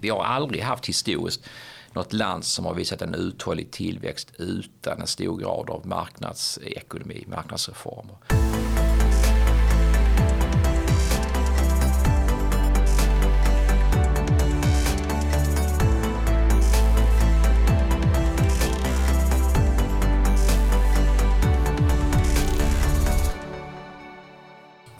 Vi 0.00 0.08
har 0.08 0.24
aldrig 0.24 0.62
haft 0.62 0.86
historiskt 0.86 1.44
något 1.92 2.12
land 2.12 2.44
som 2.44 2.64
har 2.64 2.74
visat 2.74 3.02
en 3.02 3.14
uthållig 3.14 3.70
tillväxt 3.70 4.32
utan 4.38 5.00
en 5.00 5.06
stor 5.06 5.38
grad 5.38 5.70
av 5.70 5.86
marknadsekonomi, 5.86 7.24
marknadsreformer. 7.28 8.16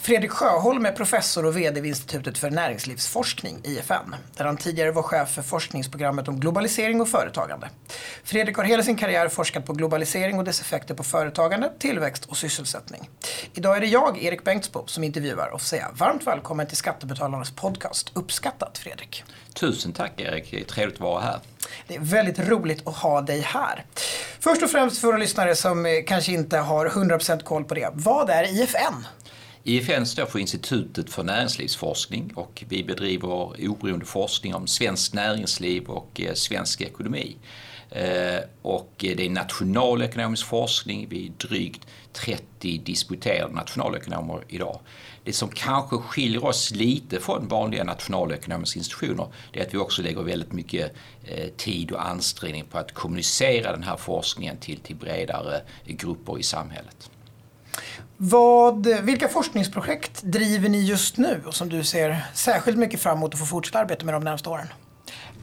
Fredrik 0.02 0.30
Sjöholm 0.30 0.86
är 0.86 0.92
professor 0.92 1.46
och 1.46 1.56
VD 1.56 1.80
vid 1.80 1.88
Institutet 1.88 2.38
för 2.38 2.50
näringslivsforskning, 2.50 3.60
IFN, 3.64 4.14
där 4.36 4.44
han 4.44 4.56
tidigare 4.56 4.92
var 4.92 5.02
chef 5.02 5.34
för 5.34 5.42
forskningsprogrammet 5.42 6.28
om 6.28 6.40
globalisering 6.40 7.00
och 7.00 7.08
företagande. 7.08 7.68
Fredrik 8.24 8.56
har 8.56 8.64
hela 8.64 8.82
sin 8.82 8.96
karriär 8.96 9.28
forskat 9.28 9.66
på 9.66 9.72
globalisering 9.72 10.38
och 10.38 10.44
dess 10.44 10.60
effekter 10.60 10.94
på 10.94 11.02
företagande, 11.02 11.72
tillväxt 11.78 12.24
och 12.24 12.36
sysselsättning. 12.36 13.10
Idag 13.54 13.76
är 13.76 13.80
det 13.80 13.86
jag, 13.86 14.22
Erik 14.22 14.44
Bengtsbo, 14.44 14.86
som 14.86 15.04
intervjuar 15.04 15.48
och 15.48 15.60
får 15.60 15.66
säga 15.66 15.88
varmt 15.94 16.26
välkommen 16.26 16.66
till 16.66 16.76
Skattebetalarnas 16.76 17.50
podcast. 17.50 18.10
Uppskattat, 18.14 18.78
Fredrik. 18.78 19.24
Tusen 19.54 19.92
tack, 19.92 20.20
Erik. 20.20 20.50
Det 20.50 20.60
är 20.60 20.64
trevligt 20.64 20.94
att 20.96 21.00
vara 21.00 21.20
här. 21.20 21.40
Det 21.86 21.94
är 21.94 22.00
väldigt 22.00 22.38
roligt 22.38 22.86
att 22.86 22.96
ha 22.96 23.20
dig 23.20 23.40
här. 23.40 23.84
Först 24.40 24.62
och 24.62 24.70
främst 24.70 25.00
för 25.00 25.06
våra 25.06 25.16
lyssnare 25.16 25.56
som 25.56 25.86
eh, 25.86 25.92
kanske 26.06 26.32
inte 26.32 26.58
har 26.58 26.88
100% 26.88 27.42
koll 27.42 27.64
på 27.64 27.74
det. 27.74 27.90
Vad 27.92 28.30
är 28.30 28.44
IFN? 28.44 29.06
IFN 29.70 30.06
står 30.06 30.26
för 30.26 30.38
Institutet 30.38 31.10
för 31.10 31.22
näringslivsforskning 31.22 32.32
och 32.34 32.64
vi 32.68 32.84
bedriver 32.84 33.68
oberoende 33.68 34.06
forskning 34.06 34.54
om 34.54 34.66
svenskt 34.66 35.14
näringsliv 35.14 35.84
och 35.84 36.20
eh, 36.20 36.34
svensk 36.34 36.80
ekonomi. 36.80 37.36
Eh, 37.90 38.40
och 38.62 38.92
det 38.98 39.26
är 39.26 39.30
nationalekonomisk 39.30 40.46
forskning, 40.46 41.06
vi 41.10 41.26
är 41.26 41.48
drygt 41.48 41.86
30 42.12 42.78
disputerade 42.78 43.54
nationalekonomer 43.54 44.44
idag. 44.48 44.80
Det 45.24 45.32
som 45.32 45.48
kanske 45.48 45.96
skiljer 45.96 46.44
oss 46.44 46.70
lite 46.70 47.20
från 47.20 47.48
vanliga 47.48 47.84
nationalekonomiska 47.84 48.78
institutioner 48.78 49.26
det 49.52 49.60
är 49.60 49.66
att 49.66 49.74
vi 49.74 49.78
också 49.78 50.02
lägger 50.02 50.22
väldigt 50.22 50.52
mycket 50.52 50.92
eh, 51.24 51.48
tid 51.56 51.92
och 51.92 52.06
ansträngning 52.06 52.64
på 52.64 52.78
att 52.78 52.94
kommunicera 52.94 53.72
den 53.72 53.82
här 53.82 53.96
forskningen 53.96 54.56
till, 54.56 54.80
till 54.80 54.96
bredare 54.96 55.60
grupper 55.84 56.38
i 56.38 56.42
samhället. 56.42 57.10
Vad, 58.22 58.86
vilka 58.86 59.28
forskningsprojekt 59.28 60.22
driver 60.22 60.68
ni 60.68 60.84
just 60.84 61.16
nu 61.16 61.42
och 61.46 61.54
som 61.54 61.68
du 61.68 61.84
ser 61.84 62.16
särskilt 62.34 62.78
mycket 62.78 63.00
fram 63.00 63.16
emot 63.16 63.34
att 63.34 63.40
få 63.40 63.46
fortsätta 63.46 63.78
arbeta 63.78 64.04
med 64.04 64.14
de 64.14 64.24
närmaste 64.24 64.48
åren? 64.48 64.66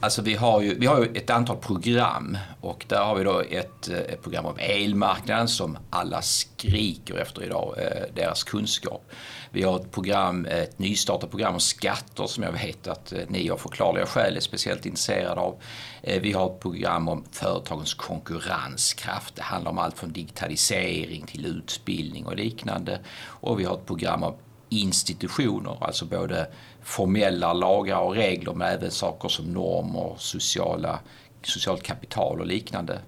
Alltså 0.00 0.22
vi 0.22 0.34
har, 0.34 0.60
ju, 0.60 0.78
vi 0.78 0.86
har 0.86 1.04
ju 1.04 1.12
ett 1.14 1.30
antal 1.30 1.56
program 1.56 2.38
och 2.60 2.84
där 2.88 3.04
har 3.04 3.14
vi 3.14 3.24
då 3.24 3.40
ett, 3.40 3.88
eh, 3.88 3.98
ett 3.98 4.22
program 4.22 4.46
om 4.46 4.54
elmarknaden 4.58 5.48
som 5.48 5.78
alla 5.90 6.22
skriker 6.22 7.14
efter 7.14 7.44
idag, 7.44 7.74
eh, 7.78 8.14
deras 8.14 8.44
kunskap. 8.44 9.10
Vi 9.50 9.62
har 9.62 9.76
ett 9.76 9.92
program, 9.92 10.46
ett 10.46 10.78
nystartat 10.78 11.30
program 11.30 11.54
om 11.54 11.60
skatter 11.60 12.26
som 12.26 12.42
jag 12.42 12.52
vet 12.52 12.86
att 12.86 13.12
eh, 13.12 13.18
ni 13.28 13.50
av 13.50 13.56
förklarliga 13.56 14.06
skäl 14.06 14.36
är 14.36 14.40
speciellt 14.40 14.86
intresserade 14.86 15.40
av. 15.40 15.56
Vi 16.02 16.32
har 16.32 16.46
ett 16.46 16.60
program 16.60 17.08
om 17.08 17.24
företagens 17.32 17.94
konkurrenskraft. 17.94 19.36
Det 19.36 19.42
handlar 19.42 19.70
om 19.70 19.78
allt 19.78 19.98
från 19.98 20.12
digitalisering 20.12 21.26
till 21.26 21.46
utbildning 21.46 22.26
och 22.26 22.36
liknande. 22.36 23.00
Och 23.24 23.60
vi 23.60 23.64
har 23.64 23.74
ett 23.74 23.86
program 23.86 24.22
om 24.22 24.34
institutioner, 24.68 25.76
alltså 25.80 26.04
både 26.04 26.46
formella 26.88 27.52
lagar 27.52 27.98
och 27.98 28.14
regler 28.14 28.54
men 28.54 28.68
även 28.68 28.90
saker 28.90 29.28
som 29.28 29.52
normer, 29.52 30.14
sociala, 30.18 31.00
socialt 31.42 31.82
kapital 31.82 32.40
och 32.40 32.46
liknande. 32.46 32.98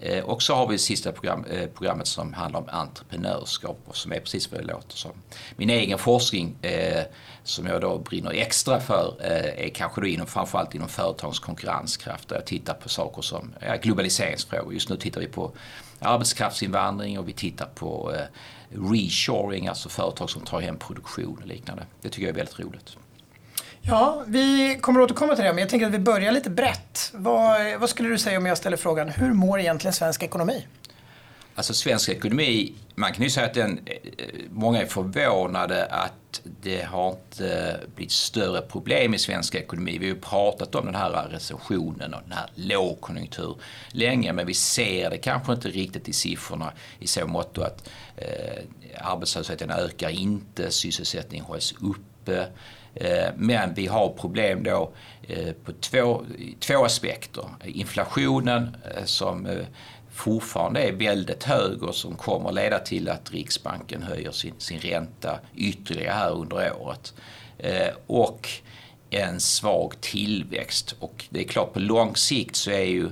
Eh, 0.00 0.24
och 0.24 0.42
så 0.42 0.54
har 0.54 0.66
vi 0.66 0.74
det 0.74 0.78
sista 0.78 1.12
program, 1.12 1.44
eh, 1.50 1.66
programmet 1.66 2.06
som 2.06 2.32
handlar 2.32 2.60
om 2.60 2.68
entreprenörskap 2.68 3.78
och 3.84 3.96
som 3.96 4.12
är 4.12 4.20
precis 4.20 4.52
vad 4.52 4.60
det 4.60 4.66
låter 4.66 4.96
som. 4.96 5.10
Min 5.56 5.70
egen 5.70 5.98
forskning 5.98 6.56
eh, 6.62 7.02
som 7.44 7.66
jag 7.66 7.80
då 7.80 7.98
brinner 7.98 8.30
extra 8.30 8.80
för 8.80 9.14
eh, 9.20 9.64
är 9.66 9.68
kanske 9.74 10.00
då 10.00 10.06
inom, 10.06 10.26
framförallt 10.26 10.74
inom 10.74 10.88
företagens 10.88 11.38
konkurrenskraft 11.38 12.28
där 12.28 12.36
jag 12.36 12.46
tittar 12.46 12.74
på 12.74 12.88
saker 12.88 13.22
som 13.22 13.54
ja, 13.60 13.76
globaliseringsfrågor. 13.76 14.72
Just 14.72 14.88
nu 14.88 14.96
tittar 14.96 15.20
vi 15.20 15.26
på 15.26 15.52
arbetskraftsinvandring 16.00 17.18
och 17.18 17.28
vi 17.28 17.32
tittar 17.32 17.66
på 17.74 18.14
eh, 18.14 18.20
reshoring, 18.92 19.66
alltså 19.68 19.88
företag 19.88 20.30
som 20.30 20.42
tar 20.42 20.60
hem 20.60 20.78
produktion 20.78 21.38
och 21.42 21.48
liknande. 21.48 21.86
Det 22.00 22.08
tycker 22.08 22.22
jag 22.22 22.32
är 22.32 22.36
väldigt 22.36 22.60
roligt. 22.60 22.96
Ja, 23.82 24.24
vi 24.26 24.78
kommer 24.80 25.00
återkomma 25.00 25.34
till 25.34 25.44
det, 25.44 25.52
men 25.52 25.58
jag 25.58 25.68
tänker 25.68 25.86
att 25.86 25.92
vi 25.92 25.98
börjar 25.98 26.32
lite 26.32 26.50
brett. 26.50 27.10
Vad, 27.14 27.80
vad 27.80 27.90
skulle 27.90 28.08
du 28.08 28.18
säga 28.18 28.38
om 28.38 28.46
jag 28.46 28.58
ställer 28.58 28.76
frågan, 28.76 29.08
hur 29.08 29.32
mår 29.32 29.60
egentligen 29.60 29.92
svensk 29.92 30.22
ekonomi? 30.22 30.66
Alltså 31.54 31.74
svensk 31.74 32.08
ekonomi, 32.08 32.74
man 32.94 33.12
kan 33.12 33.24
ju 33.24 33.30
säga 33.30 33.46
att 33.46 33.54
den, 33.54 33.80
eh, 33.86 34.24
många 34.50 34.82
är 34.82 34.86
förvånade 34.86 35.86
att 35.86 36.40
det 36.62 36.82
har 36.82 37.10
inte 37.10 37.58
eh, 37.58 37.94
blivit 37.94 38.12
större 38.12 38.60
problem 38.60 39.14
i 39.14 39.18
svensk 39.18 39.54
ekonomi. 39.54 39.98
Vi 39.98 40.08
har 40.08 40.14
ju 40.14 40.20
pratat 40.20 40.74
om 40.74 40.86
den 40.86 40.94
här 40.94 41.28
recessionen 41.30 42.14
och 42.14 42.20
den 42.22 42.32
här 42.32 42.50
lågkonjunktur 42.54 43.56
länge 43.92 44.32
men 44.32 44.46
vi 44.46 44.54
ser 44.54 45.10
det 45.10 45.18
kanske 45.18 45.52
inte 45.52 45.68
riktigt 45.68 46.08
i 46.08 46.12
siffrorna 46.12 46.72
i 46.98 47.06
så 47.06 47.26
mått 47.26 47.58
att 47.58 47.88
eh, 48.16 48.62
arbetslösheten 49.00 49.70
ökar 49.70 50.10
inte, 50.10 50.70
sysselsättningen 50.70 51.46
hålls 51.46 51.74
uppe. 51.80 52.46
Eh, 53.00 53.28
men 53.36 53.74
vi 53.74 53.86
har 53.86 54.08
problem 54.08 54.62
då 54.62 54.92
eh, 55.22 55.52
på 55.64 55.72
två, 55.72 56.24
två 56.60 56.84
aspekter. 56.84 57.44
Inflationen 57.64 58.76
eh, 58.96 59.04
som 59.04 59.48
fortfarande 60.12 60.80
är 60.80 60.92
väldigt 60.92 61.44
hög 61.44 61.82
och 61.82 61.94
som 61.94 62.14
kommer 62.16 62.52
leda 62.52 62.78
till 62.78 63.08
att 63.08 63.32
Riksbanken 63.32 64.02
höjer 64.02 64.30
sin, 64.30 64.54
sin 64.58 64.78
ränta 64.78 65.38
ytterligare 65.56 66.14
här 66.14 66.30
under 66.30 66.72
året. 66.80 67.14
Och 68.06 68.48
en 69.10 69.40
svag 69.40 70.00
tillväxt. 70.00 70.94
Och 70.98 71.24
det 71.30 71.40
är 71.40 71.44
klart 71.44 71.72
på 71.72 71.78
lång 71.78 72.16
sikt 72.16 72.56
så 72.56 72.70
är 72.70 72.84
ju 72.84 73.10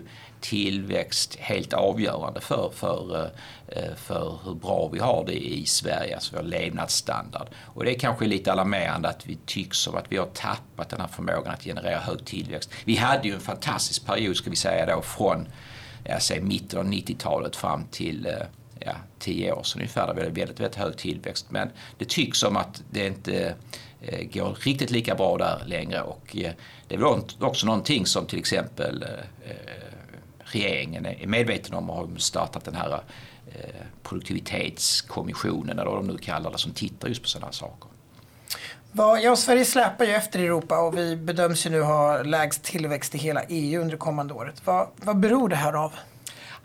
tillväxt 0.50 1.36
helt 1.40 1.72
avgörande 1.72 2.40
för, 2.40 2.70
för, 2.74 3.16
eh, 3.16 3.30
eh, 3.68 3.94
för 3.96 4.38
hur 4.44 4.54
bra 4.54 4.90
vi 4.92 4.98
har 4.98 5.24
det 5.26 5.46
i 5.46 5.66
Sverige, 5.66 6.14
alltså 6.14 6.36
vår 6.36 6.42
levnadsstandard. 6.42 7.48
Och 7.64 7.84
det 7.84 7.94
är 7.94 7.98
kanske 7.98 8.26
lite 8.26 8.52
alarmerande 8.52 9.08
att 9.08 9.26
vi 9.26 9.38
tycks 9.46 9.78
som 9.78 9.94
att 9.94 10.04
vi 10.08 10.16
har 10.16 10.26
tappat 10.26 10.88
den 10.88 11.00
här 11.00 11.08
förmågan 11.08 11.54
att 11.54 11.64
generera 11.64 11.98
hög 11.98 12.24
tillväxt. 12.24 12.70
Vi 12.84 12.96
hade 12.96 13.28
ju 13.28 13.34
en 13.34 13.40
fantastisk 13.40 14.06
period, 14.06 14.36
ska 14.36 14.50
vi 14.50 14.56
säga 14.56 14.86
då, 14.86 15.02
från 15.02 15.48
jag 16.04 16.22
säger, 16.22 16.42
mitten 16.42 16.78
av 16.78 16.86
90-talet 16.86 17.56
fram 17.56 17.84
till 17.84 18.26
eh, 18.26 18.32
ja, 18.80 18.92
tio 19.18 19.52
år 19.52 19.62
sedan 19.62 19.80
ungefär, 19.80 20.06
där 20.06 20.14
vi 20.14 20.20
hade 20.20 20.32
väldigt, 20.32 20.60
väldigt 20.60 20.78
hög 20.78 20.96
tillväxt. 20.96 21.46
Men 21.48 21.70
det 21.98 22.08
tycks 22.08 22.38
som 22.38 22.56
att 22.56 22.82
det 22.90 23.06
inte 23.06 23.54
går 24.32 24.58
riktigt 24.60 24.90
lika 24.90 25.14
bra 25.14 25.38
där 25.38 25.62
längre 25.66 26.00
och 26.02 26.36
det 26.88 26.94
är 26.94 26.98
väl 26.98 27.20
också 27.40 27.66
någonting 27.66 28.06
som 28.06 28.26
till 28.26 28.38
exempel 28.38 29.04
regeringen 30.46 31.06
är 31.06 31.26
medveten 31.26 31.74
om 31.74 31.90
och 31.90 31.96
har 31.96 32.16
startat 32.16 32.64
den 32.64 32.74
här 32.74 33.02
eh, 33.54 33.60
produktivitetskommissionen 34.02 35.78
eller 35.78 35.90
vad 35.90 35.98
de 35.98 36.06
nu 36.06 36.18
kallar 36.18 36.50
det 36.50 36.58
som 36.58 36.72
tittar 36.72 37.08
just 37.08 37.22
på 37.22 37.28
sådana 37.28 37.52
saker. 37.52 37.90
Ja, 39.22 39.36
Sverige 39.36 39.64
släpar 39.64 40.04
ju 40.04 40.10
efter 40.10 40.40
Europa 40.40 40.78
och 40.78 40.98
vi 40.98 41.16
bedöms 41.16 41.66
ju 41.66 41.70
nu 41.70 41.80
ha 41.80 42.22
lägst 42.22 42.62
tillväxt 42.62 43.14
i 43.14 43.18
hela 43.18 43.42
EU 43.48 43.80
under 43.80 43.96
kommande 43.96 44.34
året. 44.34 44.62
Vad, 44.64 44.88
vad 44.96 45.20
beror 45.20 45.48
det 45.48 45.56
här 45.56 45.72
av? 45.72 45.92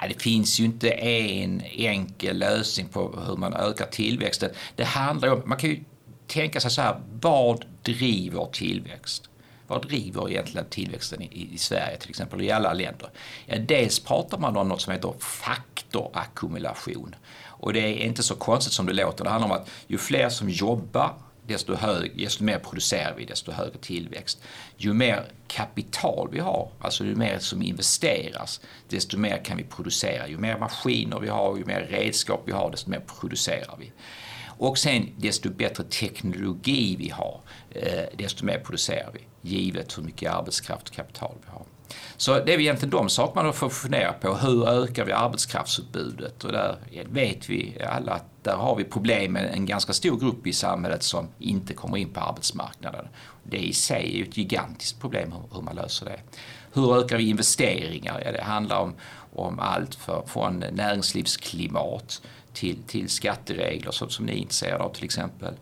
det 0.07 0.21
finns 0.21 0.59
ju 0.59 0.65
inte 0.65 0.89
en 0.89 1.61
enkel 1.61 2.37
lösning 2.37 2.87
på 2.87 3.19
hur 3.27 3.35
man 3.35 3.53
ökar 3.53 3.85
tillväxten. 3.85 4.49
Det 4.75 4.83
handlar 4.83 5.29
om, 5.29 5.41
man 5.45 5.57
kan 5.57 5.69
ju 5.69 5.83
tänka 6.27 6.59
sig 6.59 6.71
så 6.71 6.81
här, 6.81 7.01
vad 7.21 7.65
driver 7.81 8.45
tillväxt? 8.45 9.29
Vad 9.71 9.87
driver 9.87 10.29
egentligen 10.29 10.69
tillväxten 10.69 11.21
i, 11.21 11.49
i 11.53 11.57
Sverige 11.57 11.97
till 11.97 12.09
exempel 12.09 12.39
och 12.39 12.45
i 12.45 12.51
alla 12.51 12.73
länder? 12.73 13.09
Ja, 13.45 13.57
dels 13.57 13.99
pratar 13.99 14.37
man 14.37 14.57
om 14.57 14.67
något 14.67 14.81
som 14.81 14.93
heter 14.93 15.13
faktorackumulation. 15.19 17.15
Och 17.45 17.73
det 17.73 17.79
är 17.79 18.05
inte 18.05 18.23
så 18.23 18.35
konstigt 18.35 18.73
som 18.73 18.85
det 18.85 18.93
låter. 18.93 19.23
Det 19.23 19.29
handlar 19.29 19.49
om 19.49 19.55
att 19.55 19.69
ju 19.87 19.97
fler 19.97 20.29
som 20.29 20.49
jobbar 20.49 21.13
desto, 21.47 21.75
hög, 21.75 22.17
desto 22.17 22.43
mer 22.43 22.59
producerar 22.59 23.13
vi, 23.17 23.25
desto 23.25 23.51
högre 23.51 23.77
tillväxt. 23.77 24.41
Ju 24.77 24.93
mer 24.93 25.23
kapital 25.47 26.29
vi 26.31 26.39
har, 26.39 26.69
alltså 26.79 27.05
ju 27.05 27.15
mer 27.15 27.39
som 27.39 27.61
investeras, 27.61 28.61
desto 28.89 29.17
mer 29.17 29.45
kan 29.45 29.57
vi 29.57 29.63
producera. 29.63 30.27
Ju 30.27 30.37
mer 30.37 30.57
maskiner 30.57 31.19
vi 31.19 31.27
har, 31.27 31.57
ju 31.57 31.65
mer 31.65 31.81
redskap 31.81 32.41
vi 32.45 32.51
har, 32.51 32.71
desto 32.71 32.89
mer 32.89 33.01
producerar 33.19 33.75
vi. 33.79 33.91
Och 34.61 34.77
sen 34.77 35.09
desto 35.17 35.49
bättre 35.49 35.83
teknologi 35.83 36.95
vi 36.99 37.09
har, 37.09 37.39
eh, 37.69 38.03
desto 38.17 38.45
mer 38.45 38.59
producerar 38.59 39.11
vi, 39.13 39.49
givet 39.49 39.97
hur 39.97 40.03
mycket 40.03 40.31
arbetskraft 40.31 40.89
och 40.89 40.95
kapital 40.95 41.35
vi 41.45 41.51
har. 41.51 41.61
Så 42.17 42.39
det 42.39 42.53
är 42.53 42.59
egentligen 42.59 42.89
de 42.89 43.09
saker 43.09 43.43
man 43.43 43.53
får 43.53 43.69
fundera 43.69 44.13
på. 44.13 44.35
Hur 44.35 44.69
ökar 44.69 45.05
vi 45.05 45.11
arbetskraftsutbudet? 45.11 46.43
Och 46.43 46.51
där 46.51 46.77
vet 47.09 47.49
vi 47.49 47.77
alla 47.89 48.11
att 48.11 48.25
där 48.43 48.55
har 48.55 48.75
vi 48.75 48.83
problem 48.83 49.33
med 49.33 49.53
en 49.53 49.65
ganska 49.65 49.93
stor 49.93 50.19
grupp 50.19 50.47
i 50.47 50.53
samhället 50.53 51.03
som 51.03 51.27
inte 51.39 51.73
kommer 51.73 51.97
in 51.97 52.09
på 52.09 52.19
arbetsmarknaden. 52.19 53.07
Det 53.43 53.57
i 53.57 53.73
sig 53.73 54.13
är 54.13 54.17
ju 54.17 54.23
ett 54.23 54.37
gigantiskt 54.37 55.01
problem 55.01 55.33
hur 55.53 55.61
man 55.61 55.75
löser 55.75 56.05
det. 56.05 56.19
Hur 56.73 56.97
ökar 56.97 57.17
vi 57.17 57.29
investeringar? 57.29 58.21
Ja, 58.25 58.31
det 58.31 58.41
handlar 58.41 58.79
om, 58.79 58.95
om 59.33 59.59
allt 59.59 59.95
för, 59.95 60.23
från 60.27 60.59
näringslivsklimat 60.71 62.21
till, 62.53 62.83
till 62.83 63.09
skatteregler 63.09 63.91
som, 63.91 64.09
som 64.09 64.25
ni 64.25 64.31
är 64.31 64.37
intresserade 64.37 64.83
av 64.83 64.93
till 64.93 65.03
exempel. 65.03 65.53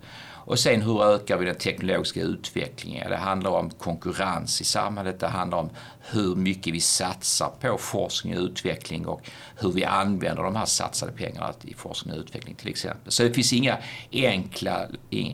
Och 0.50 0.59
sen 0.59 0.81
hur 0.81 1.03
ökar 1.03 1.38
vi 1.38 1.45
den 1.45 1.56
teknologiska 1.56 2.21
utvecklingen? 2.21 3.09
Det 3.09 3.18
handlar 3.18 3.51
om 3.51 3.69
konkurrens 3.69 4.62
i 4.62 4.63
samhället, 4.63 5.19
det 5.19 5.27
handlar 5.27 5.57
om 5.57 5.69
hur 6.12 6.36
mycket 6.36 6.74
vi 6.74 6.80
satsar 6.80 7.52
på 7.60 7.78
forskning 7.78 8.38
och 8.38 8.44
utveckling 8.44 9.08
och 9.08 9.30
hur 9.56 9.72
vi 9.72 9.86
använder 9.86 10.44
de 10.44 10.56
här 10.56 10.66
satsade 10.66 11.12
pengarna 11.12 11.54
i 11.62 11.74
forskning 11.74 12.14
och 12.14 12.20
utveckling 12.20 12.56
till 12.56 12.70
exempel. 12.70 13.12
Så 13.12 13.24
det 13.24 13.34
finns 13.34 13.54
inga 13.54 13.78
enkla, 14.12 14.88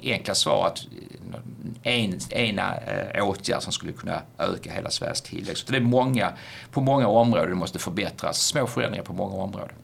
enkla 0.04 0.36
svar 0.36 0.68
att 0.68 0.86
en, 1.83 2.19
ena 2.30 2.77
eh, 2.77 3.27
åtgärd 3.27 3.62
som 3.62 3.74
skulle 3.74 3.92
kunna 3.92 4.22
öka 4.38 4.72
hela 4.72 4.89
Sveriges 4.89 5.22
tillväxt. 5.22 5.68
Det 5.68 5.77
är 5.77 5.81
många, 5.81 6.33
på 6.72 6.81
många 6.81 7.07
områden 7.07 7.50
det 7.50 7.56
måste 7.56 7.80
förbättras, 7.80 8.42
små 8.42 8.68
förändringar 8.68 9.04
på 9.04 9.13
många 9.13 9.36
områden. 9.36 9.75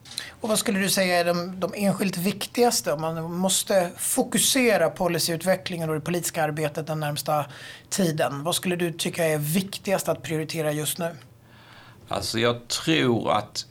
Och 0.41 0.49
vad 0.49 0.59
skulle 0.59 0.79
du 0.79 0.89
säga 0.89 1.19
är 1.19 1.25
de, 1.25 1.59
de 1.59 1.73
enskilt 1.75 2.17
viktigaste 2.17 2.93
om 2.93 3.01
man 3.01 3.33
måste 3.33 3.91
fokusera 3.97 4.89
policyutvecklingen 4.89 5.89
och 5.89 5.95
det 5.95 6.01
politiska 6.01 6.43
arbetet 6.43 6.87
den 6.87 6.99
närmsta 6.99 7.45
tiden? 7.89 8.43
Vad 8.43 8.55
skulle 8.55 8.75
du 8.75 8.91
tycka 8.91 9.25
är 9.25 9.37
viktigast 9.37 10.09
att 10.09 10.21
prioritera 10.21 10.71
just 10.81 10.97
nu? 10.97 11.15
Alltså 12.07 12.39
jag 12.39 12.67
tror 12.67 13.31
att 13.31 13.65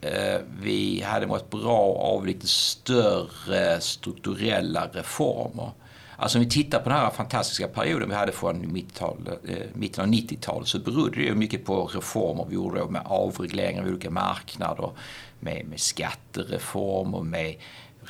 eh, 0.00 0.40
vi 0.60 1.02
hade 1.02 1.26
mått 1.26 1.50
bra 1.50 1.94
av 1.94 2.26
lite 2.26 2.46
större 2.46 3.80
strukturella 3.80 4.86
reformer. 4.92 5.70
Alltså 6.16 6.38
om 6.38 6.44
vi 6.44 6.50
tittar 6.50 6.78
på 6.78 6.88
den 6.88 6.98
här 6.98 7.10
fantastiska 7.10 7.68
perioden 7.68 8.08
vi 8.08 8.14
hade 8.14 8.32
från 8.32 8.64
eh, 8.64 9.56
mitten 9.74 10.04
av 10.04 10.10
90-talet 10.10 10.68
så 10.68 10.78
berodde 10.78 11.16
det 11.16 11.22
ju 11.22 11.34
mycket 11.34 11.64
på 11.64 11.86
reformer 11.86 12.46
vi 12.48 12.54
gjorde 12.54 12.84
med 12.84 13.02
avregleringar 13.04 13.82
av 13.82 13.88
olika 13.88 14.10
marknader, 14.10 14.90
med, 15.40 15.66
med 15.66 15.80
skattereformer, 15.80 17.20
med 17.20 17.54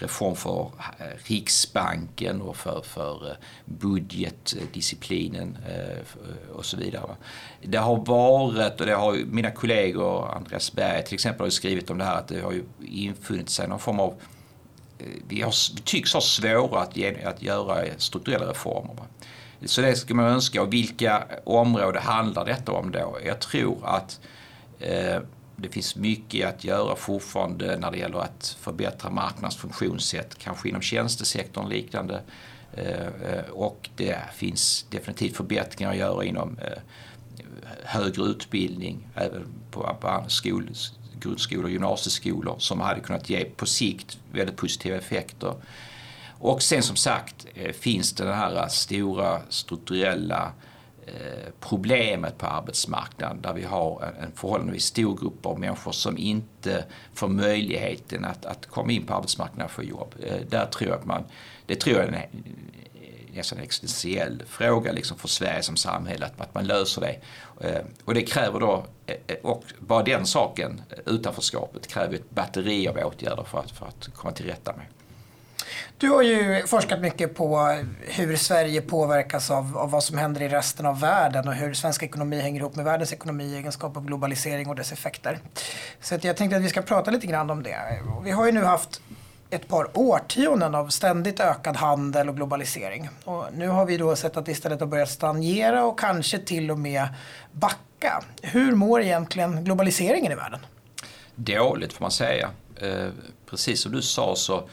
reform 0.03 0.37
för 0.37 0.71
eh, 0.99 1.05
Riksbanken 1.25 2.43
och 2.43 2.57
för, 2.57 2.83
för 2.83 3.31
eh, 3.31 3.37
budgetdisciplinen 3.65 5.59
eh, 5.69 6.53
och 6.53 6.65
så 6.65 6.77
vidare. 6.77 7.17
Det 7.63 7.79
har 7.79 7.97
varit, 7.97 8.81
och 8.81 8.87
det 8.87 8.95
har 8.95 9.13
mina 9.13 9.51
kollegor, 9.51 10.35
Andreas 10.35 10.73
Berg 10.73 11.05
till 11.05 11.15
exempel, 11.15 11.47
har 11.47 11.51
skrivit 11.51 11.91
om 11.91 11.99
det 11.99 12.05
här, 12.05 12.19
att 12.19 12.29
det 12.29 12.41
har 12.41 12.53
ju 12.53 12.65
infunnit 12.81 13.51
sig 13.51 13.69
någon 13.69 13.79
form 13.79 14.01
av 14.01 14.15
vi, 15.29 15.43
har, 15.43 15.55
vi 15.77 15.81
tycks 15.81 16.15
ha 16.15 16.21
svårare 16.21 16.83
att, 16.83 17.27
att 17.27 17.43
göra 17.43 17.85
strukturella 17.97 18.51
reformer. 18.51 18.97
Så 19.65 19.81
det 19.81 19.97
ska 19.97 20.15
man 20.15 20.25
önska. 20.27 20.63
Och 20.63 20.73
vilka 20.73 21.25
områden 21.45 22.03
handlar 22.03 22.45
detta 22.45 22.73
om 22.73 22.91
då? 22.91 23.19
Jag 23.25 23.41
tror 23.41 23.79
att 23.83 24.21
eh, 24.79 25.17
det 25.63 25.69
finns 25.69 25.97
mycket 25.97 26.49
att 26.49 26.65
göra 26.65 26.97
fortfarande 26.97 27.79
när 27.79 27.91
det 27.91 27.99
gäller 27.99 28.19
att 28.19 28.57
förbättra 28.61 29.11
marknadens 29.11 29.57
funktionssätt, 29.57 30.39
kanske 30.39 30.69
inom 30.69 30.83
tjänstesektorn 30.83 31.65
och 31.65 31.71
liknande. 31.71 32.23
Eh, 32.75 33.07
eh, 33.07 33.51
och 33.53 33.91
det 33.97 34.19
finns 34.35 34.87
definitivt 34.91 35.37
förbättringar 35.37 35.91
att 35.91 35.99
göra 35.99 36.25
inom 36.25 36.59
eh, 36.59 36.79
högre 37.85 38.23
utbildning, 38.23 39.09
även 39.15 39.47
på, 39.71 39.97
skol, 40.29 40.71
grundskolor 41.21 41.65
och 41.65 41.71
gymnasieskolor 41.71 42.55
som 42.59 42.81
hade 42.81 43.01
kunnat 43.01 43.31
ge 43.31 43.45
på 43.45 43.67
sikt 43.67 44.19
väldigt 44.33 44.57
positiva 44.57 44.97
effekter. 44.97 45.55
Och 46.39 46.63
sen 46.63 46.83
som 46.83 46.97
sagt 46.97 47.47
finns 47.73 48.13
det 48.13 48.25
den 48.25 48.35
här 48.35 48.69
stora 48.69 49.43
strukturella 49.49 50.43
eh, 50.43 50.70
Eh, 51.07 51.53
problemet 51.61 52.39
på 52.39 52.47
arbetsmarknaden 52.47 53.43
där 53.43 53.53
vi 53.53 53.63
har 53.63 54.15
en 54.21 54.33
förhållandevis 54.33 54.85
stor 54.85 55.17
grupp 55.17 55.47
av 55.47 55.61
människor 55.61 55.93
som 55.93 56.19
inte 56.19 56.85
får 57.15 57.29
möjligheten 57.29 58.25
att, 58.25 58.47
att 58.47 58.67
komma 58.67 58.93
in 58.93 59.07
på 59.07 59.15
arbetsmarknaden 59.15 59.65
och 59.65 59.71
få 59.71 59.83
jobb. 59.83 60.15
Eh, 60.23 60.37
där 60.49 60.67
tror 60.67 60.91
jag 60.91 60.99
att 60.99 61.07
man, 61.07 61.25
det 61.67 61.75
tror 61.75 61.97
jag 61.97 62.09
är 62.09 62.13
eh, 62.13 62.41
nästan 63.35 63.59
en 63.59 63.65
existentiell 63.65 64.43
fråga 64.47 64.93
liksom 64.93 65.19
för 65.19 65.29
Sverige 65.29 65.63
som 65.63 65.77
samhälle, 65.77 66.27
att, 66.27 66.41
att 66.41 66.55
man 66.55 66.67
löser 66.67 67.01
det. 67.01 67.17
Och 68.05 68.15
det 68.15 68.23
kräver 68.23 68.61
då, 68.61 68.85
och 69.43 69.65
bara 69.79 70.03
den 70.03 70.27
saken, 70.27 70.83
utanförskapet, 71.07 71.87
kräver 71.87 72.15
ett 72.15 72.31
batteri 72.31 72.89
av 72.89 72.97
åtgärder 72.97 73.45
för 73.45 73.59
att, 73.59 73.71
för 73.71 73.87
att 73.87 74.09
komma 74.15 74.33
till 74.33 74.47
rätta 74.47 74.73
med. 74.77 74.87
Du 75.99 76.09
har 76.09 76.23
ju 76.23 76.67
forskat 76.67 77.01
mycket 77.01 77.35
på 77.35 77.79
hur 78.01 78.37
Sverige 78.37 78.83
påverkas 78.83 79.51
av, 79.51 79.79
av, 79.79 79.91
vad 79.91 80.05
som 80.05 80.19
händer 80.19 80.43
i 80.43 80.49
resten 80.49 80.87
av 80.87 81.01
världen 81.01 81.49
och 81.49 81.55
hur 81.55 81.75
svensk 81.75 82.03
ekonomi 82.03 82.41
hänger 82.41 82.61
ihop 82.61 82.77
med 82.77 82.85
världens 82.85 83.13
ekonomi 83.13 83.45
i 83.45 83.57
egenskap 83.57 83.97
av 83.97 84.07
globalisering 84.07 84.69
och 84.69 84.77
dess 84.77 84.93
effekter. 84.93 85.39
Så 86.01 86.19
jag 86.23 86.37
tänkte 86.37 86.57
att 86.57 86.63
vi 86.63 86.69
ska 86.69 86.83
prata 86.83 87.11
lite 87.11 87.27
grann 87.27 87.51
om 87.51 87.63
det. 87.63 87.77
Vi 88.25 88.31
har 88.31 88.47
ju 88.47 88.53
nu 88.53 88.65
haft 88.65 89.01
ett 89.51 89.69
par 89.69 89.99
årtionden 89.99 90.75
av 90.75 90.89
ständigt 90.89 91.41
ökad 91.41 91.77
handel 91.77 92.29
och 92.29 92.37
globalisering. 92.37 93.09
Och 93.25 93.45
nu 93.53 93.69
har 93.69 93.87
vi 93.87 93.97
då 93.97 94.17
sett 94.17 94.37
att 94.37 94.47
det 94.47 94.53
istället 94.53 94.81
har 94.81 94.87
börjat 94.87 95.11
stagnera 95.11 95.85
och 95.85 95.99
kanske 95.99 96.39
till 96.39 96.71
och 96.71 96.79
med 96.79 97.09
backa. 97.53 98.25
Hur 98.43 98.75
mår 98.75 99.03
egentligen 99.03 99.65
globaliseringen 99.65 100.33
i 100.33 100.35
världen? 100.35 100.61
Dåligt 101.35 101.93
får 101.93 102.05
man 102.05 102.11
säga. 102.11 102.51
Eh, 102.77 103.09
precis 103.51 103.81
som 103.81 103.93
du 103.93 104.03
sa 104.03 104.37
så 104.37 104.69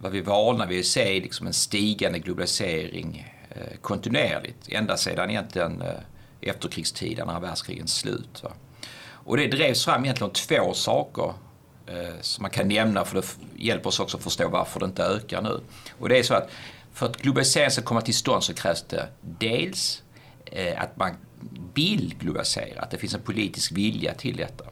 vad 0.00 0.12
vi 0.12 0.18
är 0.18 0.22
vana 0.22 0.66
vid 0.66 0.80
att 0.80 0.86
se 0.86 1.20
liksom 1.20 1.46
en 1.46 1.52
stigande 1.52 2.18
globalisering 2.18 3.34
eh, 3.50 3.78
kontinuerligt 3.80 4.68
ända 4.68 4.96
sedan 4.96 5.30
egentligen 5.30 5.82
eh, 5.82 6.00
efterkrigstiden, 6.40 7.26
när 7.26 7.40
världskrigens 7.40 7.94
slut. 7.94 8.42
Och 9.00 9.36
det 9.36 9.46
drevs 9.46 9.84
fram 9.84 10.04
egentligen 10.04 10.32
två 10.32 10.74
saker 10.74 11.32
Eh, 11.88 12.20
som 12.20 12.42
man 12.42 12.50
kan 12.50 12.68
nämna 12.68 13.04
för 13.04 13.14
det 13.14 13.26
hjälper 13.56 13.88
oss 13.88 14.00
också 14.00 14.16
att 14.16 14.22
förstå 14.22 14.48
varför 14.48 14.80
det 14.80 14.86
inte 14.86 15.02
ökar 15.02 15.42
nu. 15.42 15.60
Och 15.98 16.08
det 16.08 16.18
är 16.18 16.22
så 16.22 16.34
att 16.34 16.50
för 16.92 17.06
att 17.06 17.16
globalisering 17.16 17.70
ska 17.70 17.82
komma 17.82 18.00
till 18.00 18.14
stånd 18.14 18.44
så 18.44 18.54
krävs 18.54 18.82
det 18.82 19.08
dels 19.20 20.02
eh, 20.44 20.82
att 20.82 20.96
man 20.96 21.16
vill 21.74 22.14
globalisera, 22.18 22.82
att 22.82 22.90
det 22.90 22.98
finns 22.98 23.14
en 23.14 23.20
politisk 23.20 23.72
vilja 23.72 24.14
till 24.14 24.36
detta. 24.36 24.64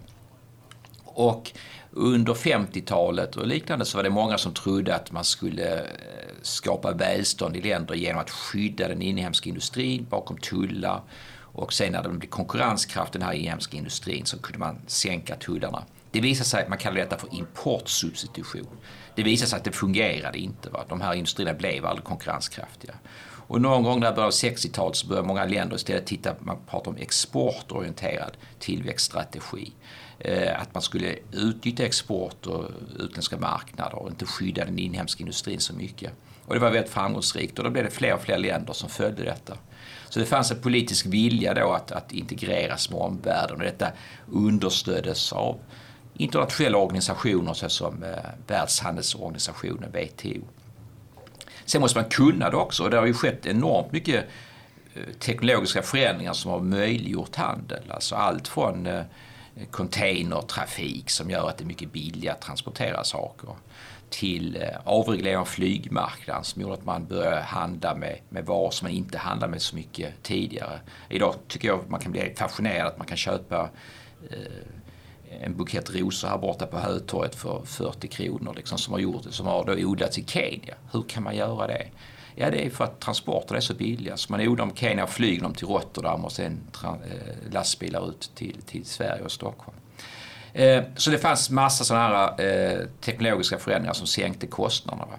Och 1.05 1.53
under 1.97 2.35
50-talet 2.35 3.37
och 3.37 3.47
liknande 3.47 3.85
så 3.85 3.99
var 3.99 4.03
det 4.03 4.11
många 4.11 4.39
som 4.39 4.55
trodde 4.55 4.95
att 4.95 5.13
man 5.13 5.25
skulle 5.25 5.79
eh, 5.79 5.85
skapa 6.43 6.93
välstånd 6.93 7.57
i 7.57 7.61
länder 7.61 7.95
genom 7.95 8.21
att 8.21 8.31
skydda 8.31 8.89
den 8.89 9.03
inhemska 9.03 9.49
industrin 9.49 10.07
bakom 10.11 10.39
tullar 10.39 11.03
och 11.39 11.73
sen 11.73 11.93
när 11.93 12.03
det 12.03 12.09
blev 12.09 12.29
konkurrenskraft 12.29 13.13
den 13.13 13.23
här 13.23 13.33
inhemska 13.33 13.77
industrin 13.77 14.27
så 14.27 14.39
kunde 14.39 14.59
man 14.59 14.79
sänka 14.87 15.37
tullarna. 15.37 15.85
Det 16.11 16.21
visade 16.21 16.49
sig 16.49 16.63
att 16.63 16.69
man 16.69 16.79
kallade 16.79 17.01
detta 17.01 17.19
för 17.19 17.35
importsubstitution. 17.35 18.77
Det 19.15 19.23
visade 19.23 19.51
sig 19.51 19.57
att 19.57 19.65
det 19.65 19.73
fungerade 19.73 20.39
inte. 20.39 20.71
Va? 20.71 20.85
De 20.89 21.01
här 21.01 21.15
industrierna 21.15 21.59
blev 21.59 21.87
aldrig 21.87 22.05
konkurrenskraftiga. 22.05 22.95
Och 23.49 23.61
någon 23.61 23.83
gång 23.83 24.01
där 24.01 24.13
början 24.13 24.27
av 24.27 24.33
60-talet 24.33 24.97
så 24.97 25.07
började 25.07 25.29
många 25.29 25.45
länder 25.45 25.77
istället 25.77 26.07
titta, 26.07 26.35
man 26.41 26.57
pratar 26.71 26.91
om 26.91 26.97
exportorienterad 26.97 28.37
tillväxtstrategi. 28.59 29.73
Eh, 30.19 30.61
att 30.61 30.75
man 30.75 30.83
skulle 30.83 31.15
utnyttja 31.33 31.85
export 31.85 32.47
och 32.47 32.65
utländska 32.99 33.37
marknader 33.37 33.95
och 33.95 34.09
inte 34.09 34.27
skydda 34.27 34.65
den 34.65 34.79
inhemska 34.79 35.21
industrin 35.21 35.61
så 35.61 35.75
mycket. 35.75 36.13
Och 36.47 36.55
det 36.55 36.61
var 36.61 36.71
väldigt 36.71 36.93
framgångsrikt 36.93 37.59
och 37.59 37.65
då 37.65 37.71
blev 37.71 37.85
det 37.85 37.91
fler 37.91 38.15
och 38.15 38.21
fler 38.21 38.39
länder 38.39 38.73
som 38.73 38.89
följde 38.89 39.25
detta. 39.25 39.57
Så 40.09 40.21
det 40.21 40.27
fanns 40.27 40.51
en 40.51 40.61
politisk 40.61 41.07
vilja 41.07 41.55
då 41.55 41.73
att, 41.73 41.93
att 41.93 42.13
integreras 42.13 42.91
med 42.91 43.01
omvärlden 43.01 43.57
och 43.57 43.63
detta 43.63 43.93
understöddes 44.33 45.33
av 45.33 45.59
internationella 46.15 46.79
organisationer 46.79 47.55
såsom 47.55 48.03
eh, 48.03 48.11
Världshandelsorganisationen, 48.47 49.91
WTO. 49.91 50.45
Sen 51.65 51.81
måste 51.81 51.99
man 51.99 52.11
kunna 52.11 52.51
det 52.51 52.57
också 52.57 52.85
och 52.85 52.91
det 52.91 52.97
har 52.97 53.07
ju 53.07 53.15
skett 53.15 53.47
enormt 53.47 53.93
mycket 53.93 54.25
eh, 54.95 55.15
teknologiska 55.19 55.83
förändringar 55.83 56.33
som 56.33 56.51
har 56.51 56.61
möjliggjort 56.61 57.37
handel. 57.37 57.83
Alltså 57.91 58.15
allt 58.15 58.49
från 58.49 58.87
eh, 58.87 59.03
containertrafik 59.71 61.11
som 61.11 61.31
gör 61.31 61.49
att 61.49 61.59
det 61.59 61.65
är 61.65 61.67
mycket 61.67 61.93
billigare 61.93 62.35
att 62.35 62.43
transportera 62.43 63.05
saker 63.05 63.51
till 64.11 64.57
eh, 64.57 64.69
avreglering 64.85 65.37
av 65.37 65.45
flygmarknaden 65.45 66.45
som 66.45 66.63
gjorde 66.63 66.75
att 66.75 66.85
man 66.85 67.07
började 67.07 67.41
handla 67.41 67.95
med, 67.95 68.19
med 68.29 68.47
varor 68.47 68.71
som 68.71 68.87
man 68.87 68.93
inte 68.93 69.19
handlade 69.19 69.51
med 69.51 69.63
så 69.63 69.77
mycket 69.77 70.23
tidigare. 70.23 70.81
Idag 71.09 71.35
tycker 71.49 71.69
jag 71.69 71.81
att 71.81 71.91
man 71.91 72.01
kan 72.01 72.13
bli 72.13 72.35
fascinerad 72.37 72.87
att 72.87 72.99
man 72.99 73.07
kan 73.07 73.17
köpa 73.17 73.71
eh, 74.31 75.43
en 75.43 75.57
bukett 75.57 75.91
rosor 75.95 76.29
här 76.29 76.39
borta 76.39 76.67
på 76.67 76.79
Hötorget 76.79 77.35
för 77.35 77.63
40 77.65 78.09
kronor 78.09 78.55
liksom, 78.57 78.79
som 78.79 78.93
har 78.93 79.01
gjort 79.01 79.25
som 79.31 79.47
har 79.47 79.65
då 79.65 79.73
odlats 79.73 80.19
i 80.19 80.25
Kenya. 80.25 80.75
Hur 80.93 81.03
kan 81.03 81.23
man 81.23 81.37
göra 81.37 81.67
det? 81.67 81.87
Ja, 82.39 82.51
det 82.51 82.67
är 82.67 82.71
för 82.71 82.85
att 82.85 83.01
transporterna 83.01 83.57
är 83.57 83.61
så 83.61 83.75
billiga. 83.75 84.17
Så 84.17 84.33
man 84.33 84.41
odlar 84.41 84.57
dem 84.57 84.75
i 84.75 84.79
Kenya 84.79 85.05
och 85.05 85.11
flyger 85.11 85.43
dem 85.43 85.55
till 85.55 85.67
Rotterdam 85.67 86.25
och 86.25 86.33
sen 86.33 86.61
eh, 86.85 87.53
lastbilar 87.53 88.09
ut 88.09 88.31
till, 88.35 88.57
till 88.67 88.85
Sverige 88.85 89.23
och 89.23 89.33
Stockholm. 89.33 89.77
Eh, 90.53 90.83
så 90.97 91.11
det 91.11 91.19
fanns 91.19 91.51
massa 91.51 91.85
sådana 91.85 92.09
här 92.09 92.45
eh, 92.45 92.87
teknologiska 93.01 93.59
förändringar 93.59 93.93
som 93.93 94.07
sänkte 94.07 94.47
kostnaderna. 94.47 95.19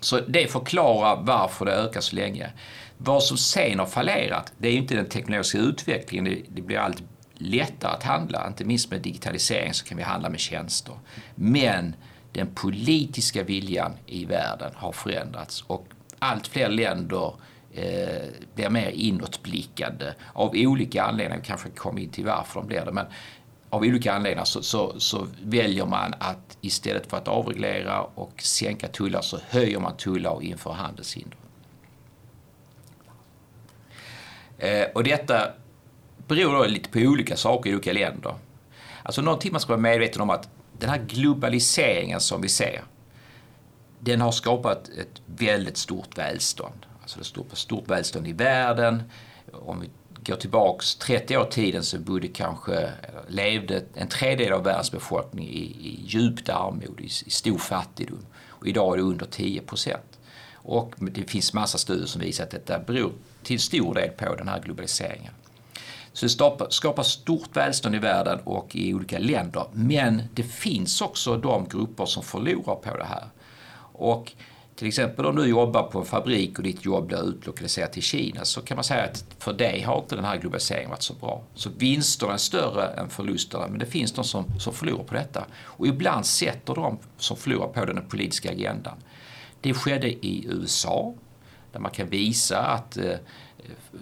Så 0.00 0.20
det 0.20 0.52
förklarar 0.52 1.22
varför 1.22 1.64
det 1.64 1.72
ökar 1.72 2.00
så 2.00 2.16
länge. 2.16 2.50
Vad 2.98 3.22
som 3.22 3.36
sen 3.36 3.78
har 3.78 3.86
fallerat, 3.86 4.52
det 4.58 4.68
är 4.68 4.72
inte 4.72 4.94
den 4.94 5.08
teknologiska 5.08 5.58
utvecklingen. 5.58 6.42
Det, 6.48 6.62
blir 6.62 6.78
allt 6.78 7.02
lättare 7.34 7.92
att 7.92 8.02
handla, 8.02 8.46
inte 8.46 8.64
minst 8.64 8.90
med 8.90 9.00
digitalisering 9.00 9.74
så 9.74 9.84
kan 9.84 9.96
vi 9.96 10.02
handla 10.02 10.28
med 10.28 10.40
tjänster. 10.40 10.94
Men 11.34 11.94
den 12.32 12.46
politiska 12.54 13.42
viljan 13.42 13.92
i 14.06 14.24
världen 14.24 14.70
har 14.74 14.92
förändrats 14.92 15.64
och 15.66 15.86
allt 16.18 16.46
fler 16.46 16.68
länder 16.68 17.34
eh, 17.74 18.24
blir 18.54 18.70
mer 18.70 18.90
inåtblickande 18.90 20.12
av 20.32 20.50
olika 20.54 21.02
anledningar. 21.02 21.40
Vi 21.42 21.46
kanske 21.46 21.70
kommer 21.70 22.00
in 22.00 22.10
till 22.10 22.24
varför 22.24 22.60
de 22.60 22.66
blir 22.66 22.84
det. 22.84 22.92
Men 22.92 23.06
av 23.70 23.82
olika 23.82 24.12
anledningar 24.12 24.44
så, 24.44 24.62
så, 24.62 25.00
så, 25.00 25.26
väljer 25.42 25.86
man 25.86 26.14
att 26.18 26.58
istället 26.60 27.10
för 27.10 27.16
att 27.16 27.28
avreglera 27.28 28.00
och 28.00 28.42
sänka 28.42 28.88
tullar 28.88 29.20
så 29.20 29.38
höjer 29.48 29.80
man 29.80 29.96
tullar 29.96 30.30
och 30.30 30.42
inför 30.42 30.72
handelshinder. 30.72 31.38
Eh, 34.58 34.84
och 34.94 35.04
detta 35.04 35.52
beror 36.26 36.52
då 36.52 36.64
lite 36.64 36.88
på 36.88 36.98
olika 36.98 37.36
saker 37.36 37.70
i 37.70 37.74
olika 37.74 37.92
länder. 37.92 38.34
Alltså 39.02 39.22
någonting 39.22 39.52
man 39.52 39.60
ska 39.60 39.72
vara 39.72 39.80
medveten 39.80 40.22
om 40.22 40.30
att 40.30 40.48
den 40.78 40.90
här 40.90 40.98
globaliseringen 40.98 42.20
som 42.20 42.40
vi 42.40 42.48
ser, 42.48 42.82
den 44.00 44.20
har 44.20 44.32
skapat 44.32 44.88
ett 44.88 45.22
väldigt 45.26 45.76
stort 45.76 46.18
välstånd. 46.18 46.86
Alltså 47.02 47.18
det 47.18 47.24
stort, 47.24 47.46
stort 47.52 47.90
välstånd 47.90 48.28
i 48.28 48.32
världen. 48.32 49.02
Om 49.52 49.80
vi 49.80 49.90
går 50.24 50.36
tillbaks 50.36 50.94
30 50.94 51.36
år 51.36 51.46
i 51.46 51.50
tiden 51.50 51.84
så 51.84 51.98
bodde 51.98 52.28
kanske, 52.28 52.92
levde 53.28 53.82
en 53.94 54.08
tredjedel 54.08 54.52
av 54.52 54.64
världens 54.64 54.92
befolkning 54.92 55.48
i, 55.48 55.62
i 55.62 56.00
djupt 56.06 56.48
armod, 56.48 57.00
i, 57.00 57.04
i 57.04 57.30
stor 57.30 57.58
fattigdom. 57.58 58.26
Och 58.48 58.66
idag 58.66 58.92
är 58.92 58.96
det 58.96 59.02
under 59.02 59.26
10 59.26 59.60
procent. 59.60 60.18
Och 60.52 60.94
det 60.98 61.30
finns 61.30 61.52
massa 61.52 61.78
studier 61.78 62.06
som 62.06 62.20
visar 62.20 62.44
att 62.44 62.50
detta 62.50 62.78
beror 62.78 63.12
till 63.42 63.60
stor 63.60 63.94
del 63.94 64.10
på 64.10 64.34
den 64.34 64.48
här 64.48 64.60
globaliseringen. 64.60 65.32
Så 66.12 66.26
det 66.26 66.70
skapar 66.70 67.02
stort 67.02 67.56
välstånd 67.56 67.94
i 67.94 67.98
världen 67.98 68.40
och 68.44 68.76
i 68.76 68.94
olika 68.94 69.18
länder. 69.18 69.64
Men 69.72 70.22
det 70.34 70.42
finns 70.42 71.00
också 71.00 71.36
de 71.36 71.68
grupper 71.68 72.06
som 72.06 72.22
förlorar 72.22 72.74
på 72.74 72.96
det 72.96 73.04
här. 73.04 73.24
Och 73.98 74.32
till 74.76 74.88
exempel 74.88 75.26
om 75.26 75.36
du 75.36 75.46
jobbar 75.46 75.82
på 75.82 75.98
en 75.98 76.04
fabrik 76.04 76.58
och 76.58 76.64
ditt 76.64 76.84
jobb 76.84 77.06
blir 77.06 77.28
utlokaliserat 77.28 77.92
till 77.92 78.02
Kina 78.02 78.44
så 78.44 78.60
kan 78.60 78.74
man 78.76 78.84
säga 78.84 79.04
att 79.04 79.24
för 79.38 79.52
dig 79.52 79.82
har 79.82 79.98
inte 79.98 80.16
den 80.16 80.24
här 80.24 80.36
globaliseringen 80.36 80.90
varit 80.90 81.02
så 81.02 81.14
bra. 81.14 81.42
Så 81.54 81.70
vinsterna 81.78 82.32
är 82.32 82.36
större 82.36 82.86
än 82.86 83.08
förlusterna 83.08 83.68
men 83.68 83.78
det 83.78 83.86
finns 83.86 84.12
de 84.12 84.24
som, 84.24 84.60
som 84.60 84.72
förlorar 84.72 85.04
på 85.04 85.14
detta. 85.14 85.44
Och 85.54 85.86
ibland 85.86 86.26
sätter 86.26 86.74
de 86.74 86.98
som 87.16 87.36
förlorar 87.36 87.68
på 87.68 87.84
den 87.84 88.08
politiska 88.08 88.50
agendan. 88.50 88.96
Det 89.60 89.74
skedde 89.74 90.08
i 90.08 90.46
USA 90.48 91.14
där 91.72 91.80
man 91.80 91.90
kan 91.90 92.08
visa 92.08 92.58
att 92.58 92.96
eh, 92.96 93.14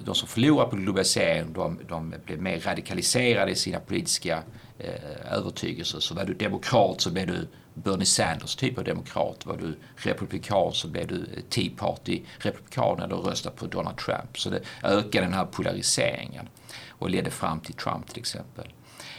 de 0.04 0.14
som 0.14 0.28
förlorar 0.28 0.66
på 0.66 0.76
globalisering 0.76 1.52
de, 1.52 1.80
de 1.88 2.14
blir 2.24 2.36
mer 2.36 2.60
radikaliserade 2.60 3.50
i 3.50 3.54
sina 3.54 3.80
politiska 3.80 4.42
eh, 4.78 5.32
övertygelser. 5.32 6.00
Så 6.00 6.14
var 6.14 6.24
du 6.24 6.34
demokrat 6.34 7.00
så 7.00 7.10
blev 7.10 7.26
du 7.26 7.48
Bernie 7.74 8.06
Sanders 8.06 8.56
typ 8.56 8.78
av 8.78 8.84
demokrat. 8.84 9.46
Var 9.46 9.56
du 9.56 9.78
republikan 9.96 10.72
så 10.72 10.88
blev 10.88 11.06
du 11.06 11.16
eh, 11.16 11.42
Tea 11.48 11.70
Party-republikan 11.76 13.00
eller 13.00 13.16
röstade 13.16 13.56
på 13.56 13.66
Donald 13.66 13.96
Trump. 13.96 14.38
Så 14.38 14.50
det 14.50 14.60
ökade 14.82 15.24
den 15.24 15.34
här 15.34 15.44
polariseringen 15.44 16.48
och 16.88 17.10
ledde 17.10 17.30
fram 17.30 17.60
till 17.60 17.74
Trump 17.74 18.06
till 18.06 18.20
exempel. 18.20 18.72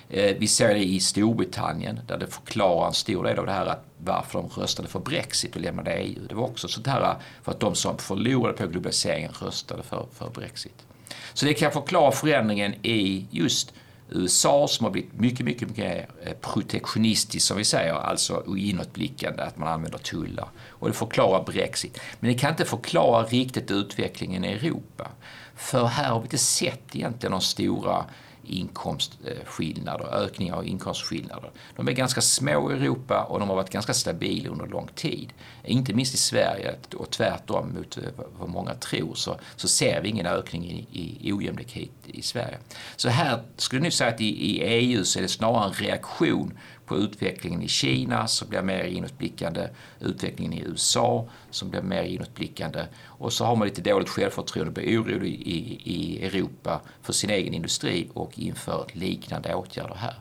Eh, 0.10 0.36
vi 0.40 0.48
ser 0.48 0.74
det 0.74 0.84
i 0.84 1.00
Storbritannien 1.00 2.00
där 2.08 2.18
det 2.18 2.28
förklarar 2.28 2.88
en 2.88 2.94
stor 2.94 3.24
del 3.24 3.40
av 3.40 3.46
det 3.46 3.52
här 3.52 3.66
att 3.66 3.84
varför 3.98 4.40
de 4.40 4.62
röstade 4.62 4.88
för 4.88 5.00
Brexit 5.00 5.56
och 5.56 5.62
lämnade 5.62 5.94
EU. 5.94 6.28
Det 6.30 6.36
var 6.36 6.44
också 6.44 6.68
sånt 6.68 6.88
här 6.88 7.02
eh, 7.02 7.16
för 7.44 7.52
att 7.52 7.60
de 7.60 7.76
som 7.76 7.98
förlorade 7.98 8.58
på 8.58 8.68
globaliseringen 8.68 9.32
röstade 9.42 9.84
för, 9.84 10.06
för 10.14 10.30
Brexit. 10.30 10.86
Så 11.34 11.46
det 11.46 11.54
kan 11.54 11.72
förklara 11.72 12.12
förändringen 12.12 12.74
i 12.86 13.26
just 13.32 13.74
USA 14.10 14.68
som 14.68 14.84
har 14.84 14.92
blivit 14.92 15.14
mycket, 15.14 15.46
mycket, 15.46 15.68
mycket 15.68 16.10
eh, 16.24 16.34
protektionistiskt 16.34 17.48
som 17.48 17.58
vi 17.58 17.66
säger, 17.66 17.94
alltså 17.94 18.44
inåtblickande, 18.58 19.44
att 19.44 19.58
man 19.58 19.70
använder 19.70 19.98
tullar. 19.98 20.48
Och 20.70 20.88
det 20.88 20.94
förklarar 20.94 21.44
Brexit. 21.44 22.00
Men 22.20 22.32
det 22.32 22.40
kan 22.40 22.50
inte 22.50 22.66
förklara 22.66 23.24
riktigt 23.24 23.72
utvecklingen 23.72 24.46
i 24.46 24.48
Europa. 24.48 25.08
För 25.56 25.86
här 25.86 26.10
har 26.10 26.20
vi 26.20 26.26
inte 26.26 26.38
sett 26.38 26.96
egentligen 26.96 27.32
de 27.32 27.42
stora 27.42 28.06
inkomstskillnader, 28.44 30.06
ökningar 30.06 30.56
av 30.56 30.68
inkomstskillnader. 30.68 31.52
De 31.76 31.88
är 31.88 31.92
ganska 31.92 32.22
små 32.22 32.72
i 32.72 32.76
Europa 32.76 33.24
och 33.24 33.40
de 33.40 33.50
har 33.50 33.56
varit 33.56 33.70
ganska 33.70 33.94
stabila 33.94 34.50
under 34.50 34.66
lång 34.66 34.90
tid. 34.96 35.34
Inte 35.64 35.94
minst 35.94 36.14
i 36.14 36.18
Sverige 36.18 36.76
och 36.96 37.12
tvärtom 37.12 37.74
mot 37.74 37.98
vad 38.40 38.50
många 38.50 38.74
tror 38.74 39.16
så, 39.16 39.40
så 39.56 39.68
ser 39.68 40.02
vi 40.02 40.10
ingen 40.10 40.26
ökning 40.26 40.88
i, 40.92 41.18
i 41.22 41.34
ojämlikhet 41.34 41.90
i 42.06 42.22
Sverige. 42.22 42.58
Så 42.96 43.10
här 43.10 43.44
skulle 43.58 43.80
jag 43.80 43.84
nu 43.84 43.92
säga 43.92 44.10
att 44.10 44.22
i, 44.22 44.56
i 44.56 44.64
EU 44.64 45.04
så 45.04 45.20
är 45.20 45.24
det 45.24 45.30
snarare 45.30 45.66
en 45.66 45.74
reaktion 45.74 46.58
på 46.88 46.98
utvecklingen 46.98 47.62
i 47.62 47.68
Kina 47.68 48.28
som 48.28 48.50
blir 48.50 48.62
mer 48.62 48.84
inåtblickande, 48.84 49.70
utvecklingen 50.00 50.54
i 50.54 50.62
USA 50.62 51.30
som 51.52 51.70
blir 51.70 51.82
mer 51.82 52.04
inåtblickande 52.04 52.86
och 53.06 53.34
så 53.34 53.46
har 53.46 53.56
man 53.56 53.68
lite 53.68 53.82
dåligt 53.82 54.10
självförtroende 54.10 54.70
och 54.70 54.74
blir 54.74 55.02
orolig 55.02 55.34
i, 55.34 55.82
i 55.84 56.26
Europa 56.26 56.82
för 57.02 57.14
sin 57.14 57.30
egen 57.30 57.54
industri 57.54 58.10
och 58.14 58.40
inför 58.40 58.86
liknande 58.94 59.56
åtgärder 59.56 59.96
här. 59.96 60.16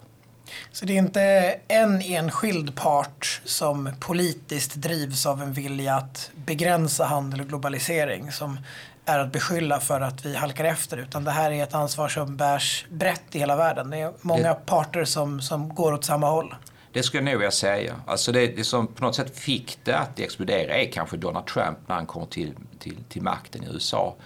Så 0.72 0.86
det 0.86 0.92
är 0.92 0.98
inte 0.98 1.20
en 1.68 2.02
enskild 2.02 2.76
part 2.76 3.40
som 3.44 3.90
politiskt 4.00 4.74
drivs 4.74 5.26
av 5.26 5.42
en 5.42 5.52
vilja 5.52 5.94
att 5.94 6.30
begränsa 6.34 7.04
handel 7.04 7.40
och 7.40 7.48
globalisering 7.48 8.32
som 8.32 8.58
är 9.06 9.18
att 9.18 9.32
beskylla 9.32 9.80
för 9.80 10.00
att 10.00 10.26
vi 10.26 10.36
halkar 10.36 10.64
efter 10.64 10.96
utan 10.96 11.24
det 11.24 11.30
här 11.30 11.50
är 11.50 11.62
ett 11.62 11.74
ansvar 11.74 12.08
som 12.08 12.36
bärs 12.36 12.86
brett 12.88 13.34
i 13.34 13.38
hela 13.38 13.56
världen. 13.56 13.90
Det 13.90 14.00
är 14.00 14.12
många 14.20 14.48
det, 14.48 14.60
parter 14.66 15.04
som, 15.04 15.40
som 15.40 15.74
går 15.74 15.92
åt 15.92 16.04
samma 16.04 16.30
håll. 16.30 16.54
Det 16.92 17.02
skulle 17.02 17.22
jag 17.22 17.24
nog 17.32 17.38
vilja 17.38 17.50
säga. 17.50 17.94
Alltså 18.06 18.32
det, 18.32 18.46
det, 18.46 18.64
som 18.64 18.86
på 18.86 19.04
något 19.04 19.14
sätt 19.14 19.38
fick 19.38 19.78
det 19.84 19.98
att 19.98 20.20
explodera 20.20 20.76
är 20.76 20.92
kanske 20.92 21.16
Donald 21.16 21.46
Trump 21.46 21.78
när 21.86 21.94
han 21.94 22.06
kom 22.06 22.26
till, 22.26 22.54
till, 22.78 22.96
till 23.08 23.22
makten 23.22 23.62
i 23.62 23.66
USA. 23.66 24.16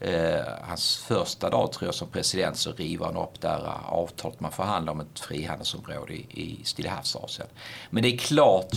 Eh, 0.00 0.40
hans 0.62 0.96
första 0.96 1.50
dag 1.50 1.72
tror 1.72 1.86
jag 1.88 1.94
som 1.94 2.08
president 2.08 2.56
så 2.56 2.72
river 2.72 3.06
han 3.06 3.16
upp 3.16 3.40
där 3.40 3.72
avtalet 3.86 4.40
man 4.40 4.52
förhandlar 4.52 4.92
om 4.92 5.00
ett 5.00 5.20
frihandelsområde 5.20 6.12
i, 6.12 6.26
i 6.30 6.64
Stilla 6.64 6.90
havsasien. 6.90 7.48
Men 7.90 8.02
det 8.02 8.14
är 8.14 8.18
klart, 8.18 8.72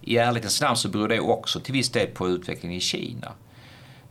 i 0.00 0.16
ärlighetens 0.16 0.60
namn 0.60 0.76
så 0.76 0.88
beror 0.88 1.08
det 1.08 1.20
också 1.20 1.60
till 1.60 1.72
viss 1.72 1.90
del 1.90 2.06
på 2.06 2.28
utvecklingen 2.28 2.78
i 2.78 2.80
Kina. 2.80 3.32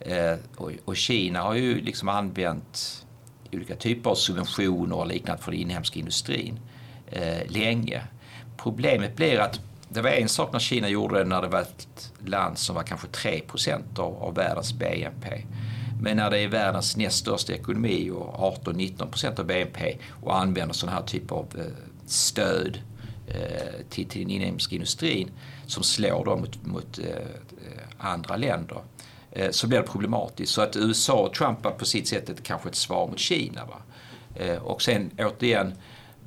Eh, 0.05 0.38
och, 0.55 0.72
och, 0.86 0.95
Kina 0.95 1.41
har 1.41 1.53
ju 1.53 1.81
liksom 1.81 2.10
använt 2.10 3.05
olika 3.51 3.75
typer 3.75 4.10
av 4.10 4.15
subventioner 4.15 4.95
och 4.95 5.07
liknande 5.07 5.43
för 5.43 5.51
den 5.51 5.62
inhemska 5.62 6.00
industrin 6.00 6.60
eh, 7.07 7.48
länge. 7.48 8.01
Problemet 8.57 9.15
blir 9.15 9.39
att 9.39 9.60
det 9.89 10.01
var 10.01 10.10
en 10.10 10.29
sak 10.29 10.53
när 10.53 10.60
Kina 10.60 10.89
gjorde 10.89 11.17
det 11.17 11.25
när 11.25 11.41
det 11.41 11.48
var 11.48 11.62
ett 11.62 12.13
land 12.25 12.57
som 12.57 12.75
var 12.75 12.83
kanske 12.83 13.07
3 13.07 13.41
av, 13.98 14.24
av 14.24 14.36
världens 14.36 14.74
BNP. 14.74 15.43
Men 16.01 16.17
när 16.17 16.29
det 16.29 16.39
är 16.39 16.48
världens 16.48 16.98
näst 16.98 17.17
största 17.17 17.53
ekonomi 17.53 18.12
och 18.12 18.63
18-19% 18.65 19.39
av 19.39 19.45
BNP 19.45 19.98
och 20.10 20.38
använder 20.38 20.74
sådana 20.74 20.98
här 20.98 21.05
typer 21.05 21.36
av 21.36 21.48
eh, 21.57 21.63
stöd 22.05 22.79
eh, 23.27 23.86
till, 23.89 24.10
till 24.10 24.22
den 24.22 24.29
inhemska 24.29 24.75
industrin 24.75 25.31
som 25.65 25.83
slår 25.83 26.25
då 26.25 26.38
mot, 26.38 26.65
mot 26.65 27.00
eh, 27.00 27.27
andra 27.98 28.36
länder 28.36 28.77
Eh, 28.77 28.93
Eh, 29.36 29.52
så 29.52 29.68
blir 29.68 29.78
det 29.78 29.88
problematiskt. 29.88 30.54
Så 30.54 30.62
att 30.62 30.75
USA 30.75 31.13
och 31.13 31.34
Trump 31.34 31.63
var 31.63 31.72
på 31.72 31.86
sitt 31.86 32.08
sätt 32.08 32.30
ett, 32.30 32.44
kanske 32.44 32.70
ett 32.70 32.75
svar 32.75 33.08
mot 33.08 33.20
Kina. 33.20 33.66
Va? 33.66 33.82
Eh, 34.36 34.58
och 34.58 34.82
sen 34.82 35.12
återigen, 35.18 35.74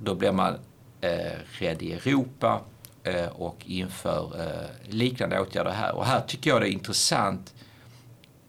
då 0.02 0.14
blir 0.14 0.32
man 0.32 0.54
eh, 1.00 1.38
rädd 1.58 1.82
i 1.82 1.92
Europa 1.92 2.60
eh, 3.02 3.26
och 3.26 3.56
inför 3.64 4.40
eh, 4.40 4.92
liknande 4.94 5.40
åtgärder 5.40 5.70
här. 5.70 5.94
Och 5.94 6.06
här 6.06 6.20
tycker 6.20 6.50
jag 6.50 6.60
det 6.60 6.68
är 6.68 6.72
intressant 6.72 7.54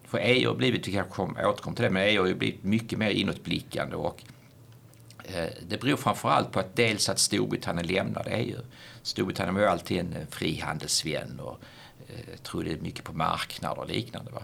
för 0.04 0.20
EU 0.24 0.50
har 0.50 0.56
blivit, 0.56 0.88
vi 0.88 0.92
kanske 0.92 1.22
återkommer 1.22 1.76
till 1.76 1.84
det, 1.84 1.90
men 1.90 2.04
EU 2.04 2.22
har 2.22 2.28
ju 2.28 2.36
blivit 2.36 2.64
mycket 2.64 3.00
mer 3.00 3.10
inåtblickande 3.10 3.96
och 3.96 4.24
det 5.68 5.82
beror 5.82 5.98
framförallt 5.98 6.52
på 6.52 6.60
att 6.60 6.76
dels 6.76 7.10
att 7.10 7.20
Storbritannien 7.20 7.88
lämnade 7.88 8.30
EU. 8.30 8.60
Storbritannien 9.02 9.56
var 9.56 9.62
ju 9.62 9.68
alltid 9.68 10.00
en 10.00 10.28
frihandelsvän 10.30 11.40
och 11.40 11.60
Eh, 12.10 12.38
trodde 12.44 12.78
mycket 12.78 13.04
på 13.04 13.14
marknader 13.14 13.80
och 13.80 13.88
liknande. 13.88 14.32
Va? 14.32 14.42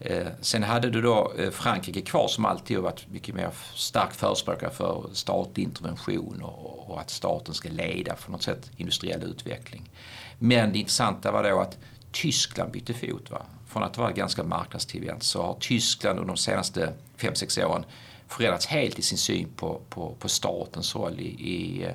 Eh, 0.00 0.26
sen 0.40 0.62
hade 0.62 0.90
du 0.90 1.02
då 1.02 1.32
eh, 1.38 1.50
Frankrike 1.50 2.00
kvar 2.00 2.28
som 2.28 2.44
alltid 2.44 2.76
har 2.76 2.84
varit 2.84 3.08
mycket 3.08 3.34
mer 3.34 3.50
stark 3.74 4.12
förespråkare 4.12 4.70
för 4.70 5.10
statlig 5.12 5.64
intervention 5.64 6.42
och, 6.42 6.90
och 6.90 7.00
att 7.00 7.10
staten 7.10 7.54
ska 7.54 7.68
leda 7.68 8.14
på 8.14 8.32
något 8.32 8.42
sätt 8.42 8.70
industriell 8.76 9.22
utveckling. 9.22 9.90
Men 10.38 10.72
det 10.72 10.78
intressanta 10.78 11.32
var 11.32 11.50
då 11.50 11.60
att 11.60 11.78
Tyskland 12.12 12.72
bytte 12.72 12.94
fot. 12.94 13.30
Va? 13.30 13.42
Från 13.66 13.82
att 13.82 13.98
vara 13.98 14.12
ganska 14.12 14.44
marknadstillvänt 14.44 15.22
så 15.22 15.42
har 15.42 15.56
Tyskland 15.60 16.18
under 16.18 16.34
de 16.34 16.36
senaste 16.36 16.92
5-6 17.18 17.64
åren 17.64 17.84
förändrats 18.28 18.66
helt 18.66 18.98
i 18.98 19.02
sin 19.02 19.18
syn 19.18 19.48
på, 19.56 19.80
på, 19.88 20.14
på 20.18 20.28
statens 20.28 20.94
roll 20.94 21.20
i, 21.20 21.26
i, 21.26 21.86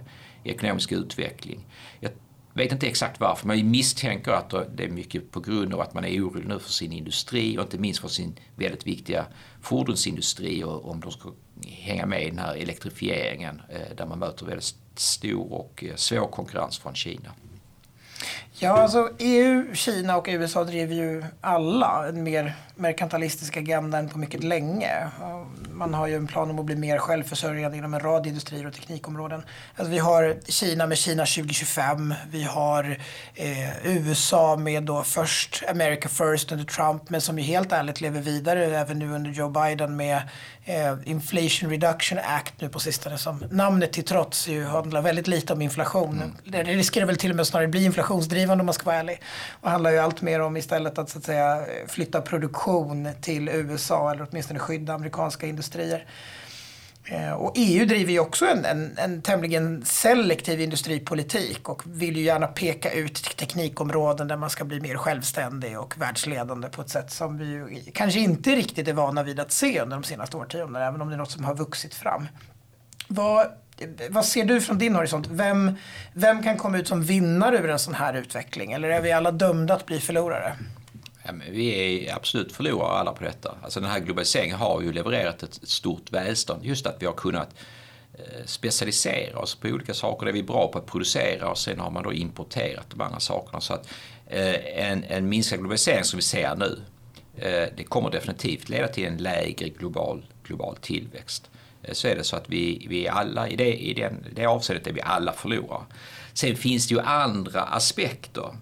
i 0.43 0.49
ekonomisk 0.49 0.91
utveckling. 0.91 1.65
Jag 1.99 2.11
vet 2.63 2.71
inte 2.71 2.87
exakt 2.87 3.19
varför, 3.19 3.47
men 3.47 3.57
vi 3.57 3.63
misstänker 3.63 4.31
att 4.31 4.49
det 4.49 4.83
är 4.83 4.89
mycket 4.89 5.31
på 5.31 5.39
grund 5.39 5.73
av 5.73 5.81
att 5.81 5.93
man 5.93 6.05
är 6.05 6.21
orolig 6.21 6.47
nu 6.47 6.59
för 6.59 6.71
sin 6.71 6.91
industri 6.91 7.57
och 7.57 7.61
inte 7.61 7.77
minst 7.77 7.99
för 7.99 8.07
sin 8.07 8.39
väldigt 8.55 8.87
viktiga 8.87 9.25
fordonsindustri 9.61 10.63
och 10.63 10.89
om 10.89 10.99
de 10.99 11.11
ska 11.11 11.31
hänga 11.67 12.05
med 12.05 12.23
i 12.23 12.29
den 12.29 12.39
här 12.39 12.55
elektrifieringen 12.55 13.61
eh, 13.69 13.95
där 13.97 14.05
man 14.05 14.19
möter 14.19 14.45
väldigt 14.45 14.75
stor 14.95 15.53
och 15.53 15.83
eh, 15.83 15.95
svår 15.95 16.27
konkurrens 16.27 16.77
från 16.77 16.95
Kina. 16.95 17.31
Ja, 18.59 18.71
alltså 18.71 19.09
EU, 19.19 19.73
Kina 19.73 20.17
och 20.17 20.25
USA 20.27 20.63
driver 20.63 20.95
ju 20.95 21.23
alla 21.41 22.07
en 22.07 22.23
mer 22.23 22.55
merkantilistisk 22.75 23.57
agenda 23.57 23.97
än 23.97 24.09
på 24.09 24.17
mycket 24.17 24.43
länge. 24.43 25.07
Man 25.71 25.93
har 25.93 26.07
ju 26.07 26.15
en 26.15 26.27
plan 26.27 26.49
om 26.49 26.59
att 26.59 26.65
bli 26.65 26.75
mer 26.75 26.97
självförsörjande 26.97 27.77
inom 27.77 27.93
en 27.93 27.99
rad 27.99 28.27
industrier 28.27 28.67
och 28.67 28.73
teknikområden. 28.73 29.43
Alltså 29.75 29.91
vi 29.91 29.99
har 29.99 30.35
Kina 30.47 30.87
med 30.87 30.97
Kina 30.97 31.25
2025. 31.25 32.13
Vi 32.31 32.43
har 32.43 32.97
eh, 33.35 33.87
USA 33.87 34.55
med 34.55 34.83
då 34.83 35.03
först 35.03 35.63
America 35.69 36.09
First 36.09 36.51
under 36.51 36.65
Trump 36.65 37.09
men 37.09 37.21
som 37.21 37.39
ju 37.39 37.45
helt 37.45 37.71
ärligt 37.71 38.01
lever 38.01 38.21
vidare 38.21 38.77
även 38.79 38.99
nu 38.99 39.11
under 39.11 39.31
Joe 39.31 39.49
Biden 39.49 39.95
med 39.95 40.21
eh, 40.65 40.95
Inflation 41.05 41.69
Reduction 41.69 42.19
Act 42.23 42.53
nu 42.61 42.69
på 42.69 42.79
sistone 42.79 43.17
som 43.17 43.43
namnet 43.51 43.93
till 43.93 44.05
trots 44.05 44.47
ju 44.47 44.65
handlar 44.65 45.01
väldigt 45.01 45.27
lite 45.27 45.53
om 45.53 45.61
inflation. 45.61 46.15
Mm. 46.15 46.63
Det 46.63 46.63
riskerar 46.63 47.05
väl 47.05 47.17
till 47.17 47.29
och 47.29 47.35
med 47.35 47.47
snarare 47.47 47.67
bli 47.67 47.85
inflationsdrivande 47.85 48.44
om 48.51 48.65
man 48.65 48.73
ska 48.73 48.85
vara 48.85 48.95
ärlig. 48.95 49.21
Och 49.61 49.69
handlar 49.69 49.91
ju 49.91 49.97
allt 49.97 50.21
mer 50.21 50.39
om 50.39 50.57
istället 50.57 50.97
att 50.97 51.09
så 51.09 51.17
att 51.17 51.23
säga 51.23 51.65
flytta 51.87 52.21
produktion 52.21 53.09
till 53.21 53.49
USA 53.49 54.11
eller 54.11 54.27
åtminstone 54.29 54.59
skydda 54.59 54.93
amerikanska 54.93 55.47
industrier. 55.47 56.05
Eh, 57.07 57.31
och 57.31 57.53
EU 57.55 57.85
driver 57.85 58.11
ju 58.11 58.19
också 58.19 58.45
en, 58.45 58.65
en, 58.65 58.97
en 58.97 59.21
tämligen 59.21 59.85
selektiv 59.85 60.61
industripolitik 60.61 61.69
och 61.69 61.83
vill 61.85 62.17
ju 62.17 62.23
gärna 62.23 62.47
peka 62.47 62.91
ut 62.91 63.37
teknikområden 63.37 64.27
där 64.27 64.37
man 64.37 64.49
ska 64.49 64.65
bli 64.65 64.79
mer 64.79 64.95
självständig 64.95 65.79
och 65.79 65.97
världsledande 65.97 66.69
på 66.69 66.81
ett 66.81 66.89
sätt 66.89 67.11
som 67.11 67.37
vi 67.37 67.45
ju 67.45 67.81
kanske 67.93 68.19
inte 68.19 68.55
riktigt 68.55 68.87
är 68.87 68.93
vana 68.93 69.23
vid 69.23 69.39
att 69.39 69.51
se 69.51 69.81
under 69.81 69.97
de 69.97 70.03
senaste 70.03 70.37
årtiondena, 70.37 70.85
även 70.85 71.01
om 71.01 71.09
det 71.09 71.15
är 71.15 71.17
något 71.17 71.31
som 71.31 71.43
har 71.43 71.55
vuxit 71.55 71.93
fram. 71.93 72.27
Vad, 73.07 73.47
vad 74.09 74.25
ser 74.25 74.45
du 74.45 74.61
från 74.61 74.77
din 74.77 74.95
horisont? 74.95 75.27
Vem, 75.27 75.77
vem 76.13 76.43
kan 76.43 76.57
komma 76.57 76.77
ut 76.77 76.87
som 76.87 77.03
vinnare 77.03 77.57
ur 77.57 77.69
en 77.69 77.79
sån 77.79 77.93
här 77.93 78.13
utveckling? 78.13 78.71
Eller 78.71 78.89
är 78.89 79.01
vi 79.01 79.11
alla 79.11 79.31
dömda 79.31 79.73
att 79.73 79.85
bli 79.85 79.99
förlorare? 79.99 80.57
Ja, 81.23 81.31
vi 81.49 82.05
är 82.07 82.15
absolut 82.15 82.51
förlorare 82.51 82.99
alla 82.99 83.11
på 83.11 83.23
detta. 83.23 83.55
Alltså 83.63 83.79
den 83.79 83.89
här 83.89 83.99
globaliseringen 83.99 84.57
har 84.57 84.81
ju 84.81 84.93
levererat 84.93 85.43
ett, 85.43 85.59
stort 85.63 86.11
välstånd. 86.11 86.65
Just 86.65 86.87
att 86.87 86.95
vi 86.99 87.05
har 87.05 87.13
kunnat 87.13 87.55
eh, 88.13 88.45
specialisera 88.45 89.39
oss 89.39 89.55
på 89.55 89.67
olika 89.67 89.93
saker. 89.93 90.25
Det 90.25 90.31
är 90.31 90.33
vi 90.33 90.43
bra 90.43 90.67
på 90.67 90.77
att 90.77 90.85
producera 90.85 91.49
och 91.49 91.57
sen 91.57 91.79
har 91.79 91.91
man 91.91 92.03
då 92.03 92.13
importerat 92.13 92.85
de 92.89 93.01
andra 93.01 93.19
sakerna. 93.19 93.61
Så 93.61 93.73
att 93.73 93.87
eh, 94.27 94.89
en, 94.89 95.03
en 95.03 95.29
minskad 95.29 95.59
globalisering 95.59 96.03
som 96.03 96.17
vi 96.17 96.23
ser 96.23 96.55
nu, 96.55 96.81
eh, 97.37 97.69
det 97.77 97.83
kommer 97.83 98.09
definitivt 98.09 98.69
leda 98.69 98.87
till 98.87 99.05
en 99.05 99.17
lägre 99.17 99.69
global, 99.69 100.25
global 100.43 100.75
tillväxt. 100.75 101.49
Eh, 101.87 101.93
så 101.93 102.07
är 102.07 102.15
det 102.15 102.23
så 102.23 102.35
att 102.35 102.49
vi, 102.49 102.85
vi 102.89 103.07
alla, 103.07 103.49
i 103.49 103.55
det, 103.55 103.73
i 103.73 103.93
den, 103.93 104.25
det 104.35 104.45
avseendet 104.45 104.87
är 104.87 104.93
vi 104.93 105.01
alla 105.01 105.33
förlorare. 105.33 105.83
Sen 106.33 106.55
finns 106.55 106.87
det 106.87 106.95
ju 106.95 107.01
andra 107.01 107.61
aspekter 107.61 108.55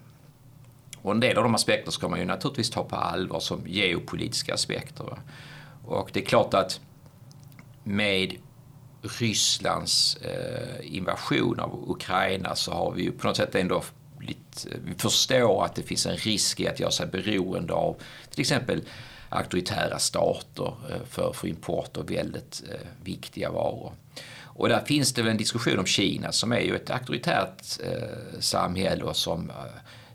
och 1.04 1.12
en 1.12 1.20
del 1.20 1.36
av 1.36 1.44
de 1.44 1.54
aspekterna 1.54 1.92
ska 1.92 2.08
man 2.08 2.18
ju 2.18 2.24
naturligtvis 2.24 2.70
ta 2.70 2.84
på 2.84 2.96
allvar 2.96 3.40
som 3.40 3.62
geopolitiska 3.66 4.54
aspekter. 4.54 5.18
Och 5.84 6.10
det 6.12 6.20
är 6.20 6.24
klart 6.24 6.54
att 6.54 6.80
med 7.82 8.36
Rysslands 9.02 10.16
eh, 10.16 10.96
invasion 10.96 11.60
av 11.60 11.90
Ukraina 11.90 12.54
så 12.54 12.72
har 12.72 12.92
vi 12.92 13.02
ju 13.02 13.12
på 13.12 13.26
något 13.26 13.36
sätt 13.36 13.54
ändå 13.54 13.82
blivit, 14.18 14.66
vi 14.84 14.94
förstår 14.94 15.64
att 15.64 15.74
det 15.74 15.82
finns 15.82 16.06
en 16.06 16.16
risk 16.16 16.60
i 16.60 16.68
att 16.68 16.80
göra 16.80 16.90
sig 16.90 17.06
beroende 17.06 17.72
av 17.72 17.96
till 18.30 18.40
exempel 18.40 18.82
auktoritära 19.34 19.98
stater 19.98 20.74
eh, 20.90 21.06
för, 21.10 21.32
för 21.32 21.48
import 21.48 21.96
av 21.96 22.06
väldigt 22.06 22.62
eh, 22.70 22.88
viktiga 23.02 23.50
varor. 23.50 23.92
Och 24.56 24.68
där 24.68 24.80
finns 24.80 25.12
det 25.12 25.22
väl 25.22 25.30
en 25.30 25.36
diskussion 25.36 25.78
om 25.78 25.86
Kina 25.86 26.32
som 26.32 26.52
är 26.52 26.60
ju 26.60 26.76
ett 26.76 26.90
auktoritärt 26.90 27.62
eh, 27.84 28.40
samhälle 28.40 29.04
och 29.04 29.16
som 29.16 29.50
eh, 29.50 29.56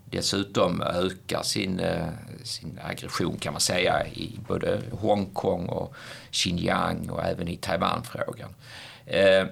dessutom 0.04 0.82
ökar 0.82 1.42
sin, 1.42 1.80
eh, 1.80 2.06
sin 2.42 2.80
aggression 2.84 3.36
kan 3.38 3.52
man 3.52 3.60
säga 3.60 4.06
i 4.06 4.38
både 4.48 4.80
Hongkong 4.92 5.68
och 5.68 5.94
Xinjiang 6.30 7.10
och 7.10 7.24
även 7.24 7.48
i 7.48 7.56
Taiwanfrågan. 7.56 8.54
Eh, 9.06 9.46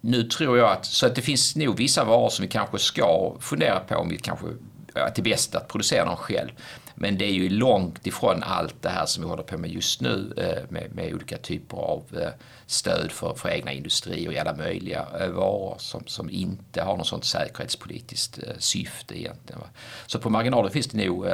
nu 0.00 0.22
tror 0.22 0.58
jag 0.58 0.70
att, 0.70 0.86
så 0.86 1.06
att 1.06 1.14
det 1.14 1.22
finns 1.22 1.56
nog 1.56 1.76
vissa 1.76 2.04
varor 2.04 2.28
som 2.28 2.42
vi 2.42 2.48
kanske 2.48 2.78
ska 2.78 3.36
fundera 3.40 3.80
på 3.80 3.94
om 3.94 4.08
vi 4.08 4.18
kanske 4.18 4.46
att 4.94 5.14
det 5.14 5.20
är 5.20 5.24
bäst 5.24 5.54
att 5.54 5.68
producera 5.68 6.04
dem 6.04 6.16
själv. 6.16 6.50
Men 7.02 7.18
det 7.18 7.24
är 7.24 7.32
ju 7.32 7.48
långt 7.48 8.06
ifrån 8.06 8.42
allt 8.42 8.82
det 8.82 8.88
här 8.88 9.06
som 9.06 9.22
vi 9.22 9.28
håller 9.28 9.42
på 9.42 9.58
med 9.58 9.70
just 9.70 10.00
nu 10.00 10.32
eh, 10.36 10.70
med, 10.70 10.94
med 10.94 11.14
olika 11.14 11.38
typer 11.38 11.76
av 11.76 12.02
eh, 12.22 12.28
stöd 12.66 13.12
för, 13.12 13.34
för 13.34 13.48
egna 13.48 13.72
industrier 13.72 14.32
i 14.32 14.38
alla 14.38 14.56
möjliga 14.56 15.06
eh, 15.20 15.28
varor 15.28 15.74
som, 15.78 16.06
som 16.06 16.30
inte 16.30 16.82
har 16.82 16.96
något 16.96 17.06
sånt 17.06 17.24
säkerhetspolitiskt 17.24 18.38
syfte 18.58 19.20
egentligen. 19.20 19.62
Så 20.06 20.18
på 20.18 20.30
marginalen 20.30 20.72
finns 20.72 20.86
det 20.86 21.06
nog 21.06 21.26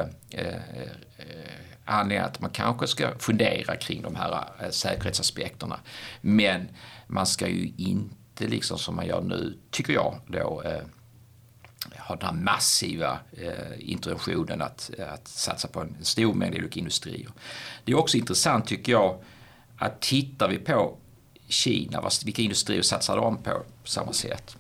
anledning 1.85 2.27
att 2.27 2.41
man 2.41 2.51
kanske 2.51 2.87
ska 2.87 3.19
fundera 3.19 3.77
kring 3.77 4.03
de 4.03 4.17
här 4.17 4.45
säkerhetsaspekterna. 4.71 5.81
Men 6.21 6.69
man 7.07 7.27
ska 7.27 7.49
ju 7.49 7.73
inte 7.77 8.47
liksom 8.47 8.79
som 8.79 8.97
man 8.97 9.07
gör 9.07 9.21
nu, 9.21 9.59
tycker 9.71 9.93
jag, 9.93 10.21
då 10.27 10.63
har 12.07 12.17
den 12.17 12.27
här 12.27 12.37
massiva 12.37 13.19
eh, 13.33 13.91
interventionen 13.91 14.63
att, 14.63 14.91
att 14.99 15.29
satsa 15.29 15.69
på 15.69 15.81
en 15.81 15.97
stor 16.01 16.35
mängd 16.35 16.55
olika 16.55 16.81
industrier. 16.81 17.31
Det 17.85 17.93
är 17.93 17.99
också 17.99 18.17
intressant 18.17 18.67
tycker 18.67 18.93
jag 18.93 19.19
att 19.79 20.01
tittar 20.01 20.49
vi 20.49 20.59
på 20.59 20.97
Kina, 21.49 22.11
vilka 22.25 22.43
industrier 22.43 22.83
satsar 22.83 23.17
de 23.17 23.37
på 23.37 23.51
på 23.83 23.89
samma 23.89 24.13
sätt? 24.13 24.57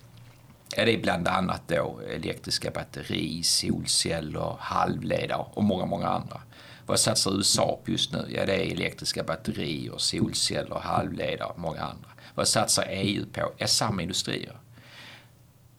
Ja, 0.77 0.85
det 0.85 0.95
är 0.95 1.03
bland 1.03 1.29
annat 1.29 1.63
då 1.67 2.01
elektriska 2.15 2.71
batteri, 2.71 3.43
solceller, 3.43 4.57
halvledare 4.61 5.47
och 5.53 5.65
många, 5.65 5.87
många 5.87 6.09
andra. 6.09 6.41
Vad 6.87 7.01
satsar 7.01 7.37
USA 7.37 7.81
på 7.85 7.91
just 7.91 8.13
nu? 8.13 8.27
Ja, 8.29 8.47
det 8.47 8.55
är 8.55 8.73
elektriska 8.73 9.23
batterier, 9.23 9.95
solceller, 9.97 10.79
halvledare 10.83 11.49
och 11.49 11.59
många 11.59 11.81
andra. 11.81 12.09
Vad 12.35 12.49
satsar 12.49 12.87
EU 12.91 13.27
på? 13.33 13.53
Ja, 13.59 13.67
samma 13.67 14.03
industrier 14.03 14.57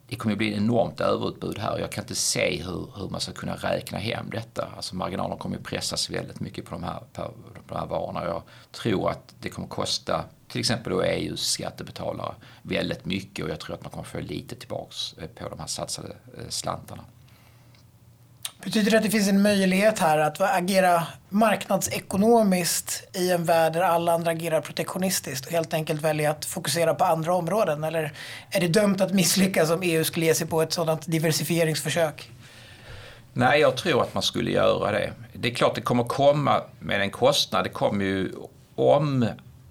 det 0.08 0.16
kommer 0.16 0.34
att 0.34 0.38
bli 0.38 0.52
ett 0.52 0.58
enormt 0.58 1.02
överutbud 1.02 1.60
här 1.60 1.74
och 1.74 1.80
jag 1.80 1.92
kan 1.92 2.04
inte 2.04 2.16
se 2.16 2.64
hur, 2.64 2.90
hur 2.96 3.10
man 3.10 3.22
ska 3.22 3.32
kunna 3.32 3.56
räkna 3.56 3.98
hem 3.98 4.30
detta. 4.30 4.68
Alltså 4.76 4.96
marginalerna 4.96 5.38
kommer 5.38 5.58
att 5.58 5.64
pressas 5.64 6.10
väldigt 6.10 6.40
mycket 6.40 6.66
på 6.66 6.72
de 6.72 6.84
här, 6.84 7.00
på 7.14 7.34
de 7.68 7.76
här 7.76 7.86
varorna. 7.86 8.26
Jag 8.26 8.42
tror 8.72 9.10
att 9.10 9.36
det 9.40 9.50
kommer 9.50 9.68
att 9.68 9.74
kosta 9.74 10.26
till 10.48 10.60
exempel 10.60 10.94
då 10.94 11.02
EUs 11.02 11.42
skattebetalare 11.42 12.36
väldigt 12.62 13.06
mycket 13.06 13.46
och 13.46 13.52
jag 13.52 13.60
tror 13.60 13.76
att 13.76 13.82
man 13.82 13.92
kommer 13.92 14.04
att 14.04 14.10
få 14.10 14.20
lite 14.20 14.56
tillbaks 14.56 15.14
eh, 15.14 15.28
på 15.28 15.50
de 15.50 15.60
här 15.60 15.68
satsade 15.68 16.08
eh, 16.08 16.50
slantarna. 16.50 17.04
Betyder 18.64 18.92
det 18.92 18.98
att 18.98 19.04
det 19.04 19.10
finns 19.10 19.30
en 19.30 19.42
möjlighet 19.42 20.00
här 20.00 20.18
att 20.18 20.42
agera 20.42 21.04
marknadsekonomiskt 21.30 23.04
i 23.14 23.32
en 23.32 23.46
värld 23.46 23.74
där 23.74 23.82
alla 23.82 24.14
andra 24.14 24.32
agerar 24.32 24.62
protektionistiskt 24.62 25.46
och 25.46 25.52
helt 25.52 25.74
enkelt 25.74 26.02
välja 26.02 26.32
att 26.32 26.46
fokusera 26.46 26.94
på 26.94 27.04
andra 27.04 27.36
områden? 27.36 27.84
Eller 27.84 28.14
är 28.50 28.60
det 28.60 28.68
dömt 28.68 29.02
att 29.02 29.14
misslyckas 29.14 29.70
om 29.70 29.82
EU 29.84 30.04
skulle 30.04 30.26
ge 30.26 30.36
sig 30.36 30.48
på 30.48 30.62
ett 30.62 30.74
sådant 30.74 31.12
diversifieringsförsök? 31.12 32.30
Nej, 33.34 33.60
jag 33.60 33.78
tror 33.78 34.04
att 34.04 34.14
man 34.14 34.24
skulle 34.24 34.52
göra 34.52 34.92
det. 34.92 35.14
Det 35.34 35.52
är 35.52 35.56
klart 35.56 35.76
det 35.76 35.82
kommer 35.82 36.04
komma 36.04 36.62
med 36.80 37.02
en 37.02 37.12
kostnad. 37.12 37.64
Det 37.66 37.70
kommer 37.70 38.06
ju 38.06 38.32
om 38.76 39.24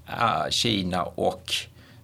äh, 0.07 0.51
Kina 0.51 1.03
och 1.03 1.55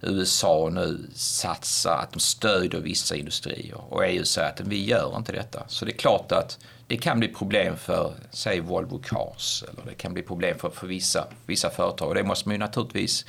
USA 0.01 0.69
nu 0.73 1.09
satsar, 1.15 1.97
att 1.97 2.11
de 2.13 2.19
stödjer 2.19 2.81
vissa 2.81 3.15
industrier 3.15 3.77
och 3.89 4.05
EU 4.05 4.25
säger 4.25 4.49
att 4.49 4.59
vi 4.59 4.85
gör 4.85 5.17
inte 5.17 5.31
detta. 5.31 5.63
Så 5.67 5.85
det 5.85 5.91
är 5.91 5.97
klart 5.97 6.31
att 6.31 6.57
det 6.87 6.97
kan 6.97 7.19
bli 7.19 7.27
problem 7.27 7.77
för, 7.77 8.13
säg 8.31 8.59
Volvo 8.59 8.99
Cars 8.99 9.63
eller 9.63 9.83
det 9.85 9.95
kan 9.95 10.13
bli 10.13 10.23
problem 10.23 10.57
för, 10.59 10.69
för 10.69 10.87
vissa, 10.87 11.27
vissa 11.45 11.69
företag 11.69 12.07
och 12.09 12.15
det 12.15 12.23
måste 12.23 12.49
man 12.49 12.55
ju 12.55 12.59
naturligtvis 12.59 13.25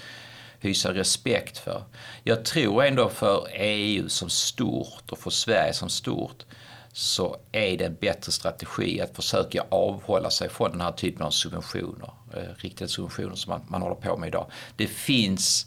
hysa 0.61 0.95
respekt 0.95 1.59
för. 1.59 1.83
Jag 2.23 2.45
tror 2.45 2.85
ändå 2.85 3.09
för 3.09 3.49
EU 3.53 4.09
som 4.09 4.31
stort 4.31 5.11
och 5.11 5.19
för 5.19 5.31
Sverige 5.31 5.73
som 5.73 5.89
stort 5.89 6.45
så 6.93 7.37
är 7.53 7.77
det 7.79 7.85
en 7.85 7.97
bättre 8.01 8.33
strategi 8.33 9.01
att 9.01 9.17
försöka 9.17 9.65
avhålla 9.69 10.31
sig 10.31 10.49
från 10.49 10.71
den 10.71 10.81
här 10.81 10.93
typen 10.93 11.23
av 11.23 11.31
subventioner, 11.31 12.11
eh, 12.37 12.43
riktade 12.57 12.89
subventioner 12.89 13.35
som 13.35 13.51
man, 13.51 13.61
man 13.69 13.83
håller 13.83 13.95
på 13.95 14.17
med 14.17 14.29
idag. 14.29 14.47
Det 14.77 14.87
finns 14.87 15.67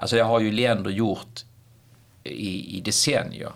Alltså 0.00 0.16
det 0.16 0.22
har 0.22 0.40
ju 0.40 0.52
länder 0.52 0.90
gjort 0.90 1.44
i, 2.24 2.76
i 2.76 2.80
decennier 2.80 3.52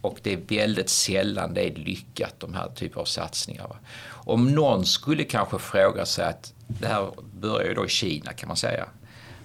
och 0.00 0.18
det 0.22 0.32
är 0.32 0.40
väldigt 0.48 0.88
sällan 0.88 1.54
det 1.54 1.70
är 1.70 1.74
lyckat 1.74 2.34
de 2.38 2.54
här 2.54 2.68
typen 2.68 3.00
av 3.00 3.04
satsningar. 3.04 3.76
Om 4.10 4.54
någon 4.54 4.86
skulle 4.86 5.24
kanske 5.24 5.58
fråga 5.58 6.06
sig 6.06 6.24
att 6.24 6.52
det 6.66 6.86
här 6.86 7.10
börjar 7.32 7.68
ju 7.68 7.74
då 7.74 7.86
i 7.86 7.88
Kina 7.88 8.32
kan 8.32 8.48
man 8.48 8.56
säga. 8.56 8.86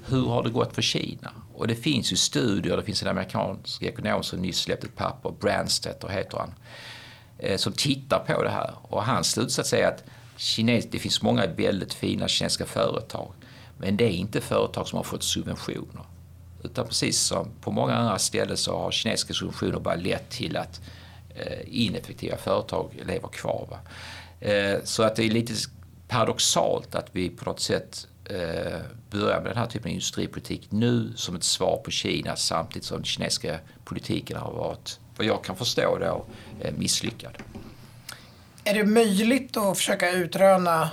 Hur 0.05 0.25
har 0.25 0.43
det 0.43 0.49
gått 0.49 0.75
för 0.75 0.81
Kina? 0.81 1.31
Och 1.53 1.67
det 1.67 1.75
finns 1.75 2.11
ju 2.11 2.15
studier, 2.15 2.77
det 2.77 2.83
finns 2.83 3.01
en 3.01 3.07
amerikansk 3.07 3.81
ekonom 3.83 4.23
som 4.23 4.39
nyss 4.39 4.59
släppte 4.59 4.87
ett 4.87 4.95
papper, 4.95 5.33
Brandstetter 5.39 6.07
heter 6.07 6.37
han, 6.37 6.53
eh, 7.37 7.57
som 7.57 7.73
tittar 7.73 8.19
på 8.19 8.43
det 8.43 8.49
här. 8.49 8.73
Och 8.81 9.03
hans 9.03 9.31
slutsats 9.31 9.73
är 9.73 9.87
att 9.87 10.03
kines, 10.37 10.85
det 10.91 10.99
finns 10.99 11.21
många 11.21 11.47
väldigt 11.47 11.93
fina 11.93 12.27
kinesiska 12.27 12.65
företag, 12.65 13.31
men 13.77 13.97
det 13.97 14.03
är 14.03 14.09
inte 14.09 14.41
företag 14.41 14.87
som 14.87 14.97
har 14.97 15.03
fått 15.03 15.23
subventioner. 15.23 16.03
Utan 16.63 16.87
precis 16.87 17.19
som 17.19 17.51
på 17.61 17.71
många 17.71 17.93
andra 17.93 18.19
ställen 18.19 18.57
så 18.57 18.77
har 18.77 18.91
kinesiska 18.91 19.33
subventioner 19.33 19.79
bara 19.79 19.95
lett 19.95 20.29
till 20.29 20.57
att 20.57 20.81
eh, 21.35 21.59
ineffektiva 21.65 22.37
företag 22.37 23.01
lever 23.05 23.27
kvar. 23.27 23.67
Va? 23.69 23.79
Eh, 24.47 24.79
så 24.83 25.03
att 25.03 25.15
det 25.15 25.23
är 25.23 25.29
lite 25.29 25.53
paradoxalt 26.07 26.95
att 26.95 27.07
vi 27.11 27.29
på 27.29 27.45
något 27.45 27.59
sätt 27.59 28.07
eh, 28.25 28.79
börjar 29.09 29.41
med 29.41 29.51
den 29.51 29.57
här 29.57 29.67
typen 29.67 29.89
av 29.89 29.93
industripolitik 29.93 30.67
nu 30.69 31.13
som 31.15 31.35
ett 31.35 31.43
svar 31.43 31.77
på 31.77 31.91
Kina 31.91 32.35
samtidigt 32.35 32.85
som 32.85 32.97
den 32.97 33.05
kinesiska 33.05 33.59
politiken 33.85 34.37
har 34.37 34.51
varit, 34.51 34.99
vad 35.17 35.27
jag 35.27 35.43
kan 35.43 35.55
förstå 35.55 35.97
då, 35.97 36.25
misslyckad. 36.77 37.37
Är 38.63 38.73
det 38.73 38.85
möjligt 38.85 39.57
att 39.57 39.77
försöka 39.77 40.11
utröna 40.11 40.89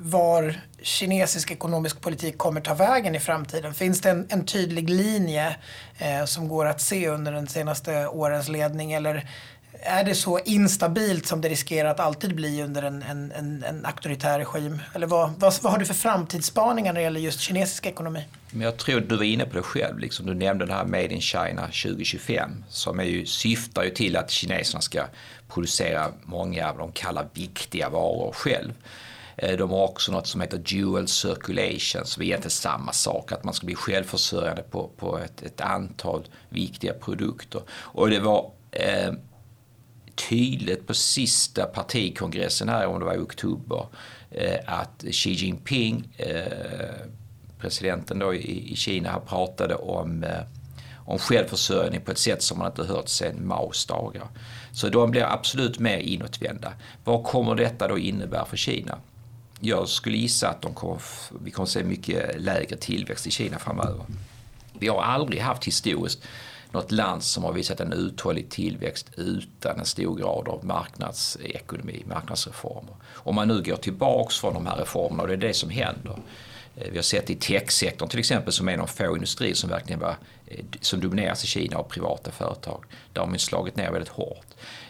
var 0.00 0.60
kinesisk 0.82 1.50
ekonomisk 1.50 2.00
politik 2.00 2.38
kommer 2.38 2.60
ta 2.60 2.74
vägen 2.74 3.14
i 3.14 3.20
framtiden? 3.20 3.74
Finns 3.74 4.00
det 4.00 4.10
en, 4.10 4.26
en 4.30 4.44
tydlig 4.44 4.90
linje 4.90 5.56
eh, 5.98 6.24
som 6.24 6.48
går 6.48 6.66
att 6.66 6.80
se 6.80 7.08
under 7.08 7.32
den 7.32 7.48
senaste 7.48 8.06
årens 8.06 8.48
ledning 8.48 8.92
eller 8.92 9.28
är 9.84 10.04
det 10.04 10.14
så 10.14 10.38
instabilt 10.38 11.26
som 11.26 11.40
det 11.40 11.48
riskerar 11.48 11.90
att 11.90 12.00
alltid 12.00 12.34
bli 12.34 12.62
under 12.62 12.82
en, 12.82 13.02
en, 13.02 13.32
en, 13.32 13.64
en 13.64 13.86
auktoritär 13.86 14.38
regim? 14.38 14.78
Eller 14.94 15.06
vad, 15.06 15.32
vad, 15.38 15.54
vad, 15.62 15.72
har 15.72 15.78
du 15.78 15.84
för 15.84 15.94
framtidsspaningar 15.94 16.92
när 16.92 17.00
det 17.00 17.04
gäller 17.04 17.20
just 17.20 17.40
kinesisk 17.40 17.86
ekonomi? 17.86 18.24
Men 18.50 18.62
jag 18.62 18.76
tror 18.76 19.00
du 19.00 19.16
var 19.16 19.24
inne 19.24 19.44
på 19.44 19.56
det 19.56 19.62
själv, 19.62 19.98
liksom 19.98 20.26
du 20.26 20.34
nämnde 20.34 20.66
det 20.66 20.72
här 20.72 20.84
Made 20.84 21.14
in 21.14 21.20
China 21.20 21.62
2025 21.62 22.64
som 22.68 23.00
är 23.00 23.04
ju, 23.04 23.26
syftar 23.26 23.82
ju 23.82 23.90
till 23.90 24.16
att 24.16 24.30
kineserna 24.30 24.80
ska 24.80 25.04
producera 25.48 26.08
många 26.22 26.68
av 26.70 26.78
de 26.78 26.92
kallar 26.92 27.28
viktiga 27.34 27.88
varor 27.88 28.32
själv. 28.32 28.72
Eh, 29.36 29.56
de 29.56 29.70
har 29.70 29.84
också 29.84 30.12
något 30.12 30.26
som 30.26 30.40
heter 30.40 30.58
dual 30.58 31.08
circulation 31.08 32.04
som 32.04 32.22
är 32.22 32.26
egentligen 32.26 32.50
samma 32.50 32.92
sak, 32.92 33.32
att 33.32 33.44
man 33.44 33.54
ska 33.54 33.66
bli 33.66 33.74
självförsörjande 33.74 34.62
på, 34.62 34.90
på 34.96 35.18
ett, 35.18 35.42
ett 35.42 35.60
antal 35.60 36.28
viktiga 36.48 36.92
produkter. 36.92 37.62
Och 37.70 38.10
det 38.10 38.20
var 38.20 38.50
eh, 38.70 39.12
tydligt 40.28 40.86
på 40.86 40.94
sista 40.94 41.64
partikongressen 41.64 42.68
här, 42.68 42.86
om 42.86 42.98
det 42.98 43.04
var 43.04 43.14
i 43.14 43.18
oktober, 43.18 43.86
eh, 44.30 44.58
att 44.66 45.04
Xi 45.10 45.30
Jinping, 45.30 46.14
eh, 46.16 47.06
presidenten 47.58 48.18
då 48.18 48.34
i, 48.34 48.72
i 48.72 48.76
Kina, 48.76 49.20
pratade 49.20 49.74
om 49.74 50.24
eh, 50.24 50.42
om 51.04 51.18
självförsörjning 51.18 52.00
på 52.00 52.10
ett 52.10 52.18
sätt 52.18 52.42
som 52.42 52.58
man 52.58 52.66
inte 52.66 52.84
hört 52.84 53.08
sedan 53.08 53.46
Maos 53.46 53.86
dagar. 53.86 54.28
Så 54.72 54.88
de 54.88 55.10
blir 55.10 55.22
absolut 55.22 55.78
mer 55.78 55.98
inåtvända. 55.98 56.72
Vad 57.04 57.24
kommer 57.24 57.54
detta 57.54 57.88
då 57.88 57.98
innebära 57.98 58.44
för 58.44 58.56
Kina? 58.56 58.98
Jag 59.64 59.88
skulle 59.88 60.16
gissa 60.16 60.48
att 60.48 60.62
de 60.62 60.74
kommer, 60.74 61.02
vi 61.40 61.50
kommer 61.50 61.66
se 61.66 61.84
mycket 61.84 62.40
lägre 62.40 62.76
tillväxt 62.76 63.26
i 63.26 63.30
Kina 63.30 63.58
framöver. 63.58 64.04
Vi 64.78 64.88
har 64.88 65.02
aldrig 65.02 65.40
haft 65.40 65.64
historiskt 65.64 66.22
något 66.72 66.92
land 66.92 67.22
som 67.22 67.44
har 67.44 67.52
visat 67.52 67.80
en 67.80 67.92
uthållig 67.92 68.50
tillväxt 68.50 69.10
utan 69.16 69.78
en 69.78 69.84
stor 69.84 70.16
grad 70.16 70.48
av 70.48 70.64
marknadsekonomi, 70.64 72.02
marknadsreformer. 72.06 72.94
Om 73.14 73.34
man 73.34 73.48
nu 73.48 73.62
går 73.62 73.76
tillbaks 73.76 74.38
från 74.40 74.54
de 74.54 74.66
här 74.66 74.76
reformerna 74.76 75.22
och 75.22 75.28
det 75.28 75.34
är 75.34 75.48
det 75.48 75.54
som 75.54 75.70
händer. 75.70 76.18
Eh, 76.76 76.90
vi 76.90 76.98
har 76.98 77.02
sett 77.02 77.30
i 77.30 77.34
techsektorn 77.34 78.08
till 78.08 78.18
exempel 78.18 78.52
som 78.52 78.68
är 78.68 78.72
en 78.72 78.80
av 78.80 78.86
få 78.86 79.16
industrier 79.16 79.54
som 79.54 79.70
verkligen 79.70 80.00
var, 80.00 80.16
eh, 80.46 80.64
som 80.80 81.00
domineras 81.00 81.44
i 81.44 81.46
Kina 81.46 81.76
av 81.76 81.82
privata 81.82 82.30
företag. 82.30 82.84
Där 83.12 83.20
har 83.20 83.28
man 83.28 83.38
slagit 83.38 83.76
ner 83.76 83.90
väldigt 83.90 84.12
hårt. 84.12 84.46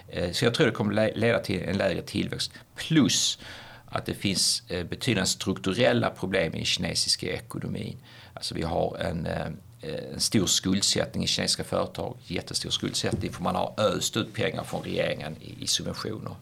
Eh, 0.08 0.32
så 0.32 0.44
jag 0.44 0.54
tror 0.54 0.66
det 0.66 0.72
kommer 0.72 1.16
leda 1.16 1.38
till 1.38 1.62
en 1.62 1.76
lägre 1.76 2.02
tillväxt. 2.02 2.52
Plus 2.76 3.38
att 3.92 4.06
det 4.06 4.14
finns 4.14 4.62
eh, 4.68 4.86
betydande 4.86 5.26
strukturella 5.26 6.10
problem 6.10 6.54
i 6.54 6.56
den 6.56 6.64
kinesiska 6.64 7.26
ekonomin. 7.26 7.96
Alltså 8.34 8.54
vi 8.54 8.62
har 8.62 8.96
en, 9.00 9.26
eh, 9.26 9.46
en 10.12 10.20
stor 10.20 10.46
skuldsättning 10.46 11.24
i 11.24 11.26
kinesiska 11.26 11.64
företag, 11.64 12.16
jättestor 12.26 12.70
skuldsättning 12.70 13.32
för 13.32 13.42
man 13.42 13.54
har 13.54 13.74
öst 13.76 14.16
ut 14.16 14.34
pengar 14.34 14.64
från 14.64 14.82
regeringen 14.82 15.36
i, 15.40 15.64
i 15.64 15.66
subventioner. 15.66 16.34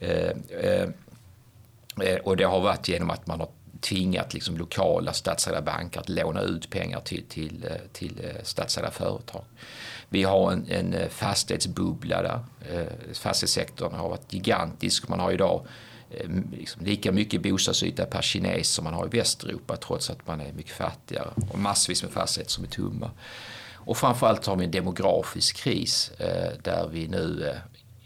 Eh, 0.00 0.88
och 2.24 2.36
det 2.36 2.44
har 2.44 2.60
varit 2.60 2.88
genom 2.88 3.10
att 3.10 3.26
man 3.26 3.40
har 3.40 3.48
tvingat 3.80 4.34
liksom 4.34 4.56
lokala 4.56 5.12
statsägda 5.12 5.62
banker 5.62 6.00
att 6.00 6.08
låna 6.08 6.40
ut 6.40 6.70
pengar 6.70 7.00
till, 7.00 7.24
till, 7.28 7.66
till 7.92 8.22
statsägda 8.42 8.90
företag. 8.90 9.44
Vi 10.08 10.22
har 10.22 10.52
en, 10.52 10.66
en 10.68 11.10
fastighetsbubbla 11.10 12.22
där. 12.22 12.40
Fastighetssektorn 13.14 13.94
har 13.94 14.08
varit 14.08 14.32
gigantisk. 14.32 15.08
Man 15.08 15.20
har 15.20 15.32
idag 15.32 15.66
Ehm, 16.18 16.48
liksom 16.58 16.84
lika 16.84 17.12
mycket 17.12 17.42
bostadsyta 17.42 18.06
per 18.06 18.22
kines 18.22 18.68
som 18.68 18.84
man 18.84 18.94
har 18.94 19.06
i 19.06 19.18
Västeuropa 19.18 19.76
trots 19.76 20.10
att 20.10 20.26
man 20.26 20.40
är 20.40 20.52
mycket 20.52 20.72
fattigare 20.72 21.28
och 21.50 21.58
massvis 21.58 22.02
med 22.02 22.12
fastigheter 22.12 22.52
som 22.52 22.64
är 22.64 22.68
tomma. 22.68 23.10
Och 23.74 23.96
framförallt 23.96 24.46
har 24.46 24.56
vi 24.56 24.64
en 24.64 24.70
demografisk 24.70 25.56
kris 25.56 26.12
eh, 26.18 26.52
där 26.62 26.88
vi 26.92 27.08
nu, 27.08 27.48
eh, 27.48 27.56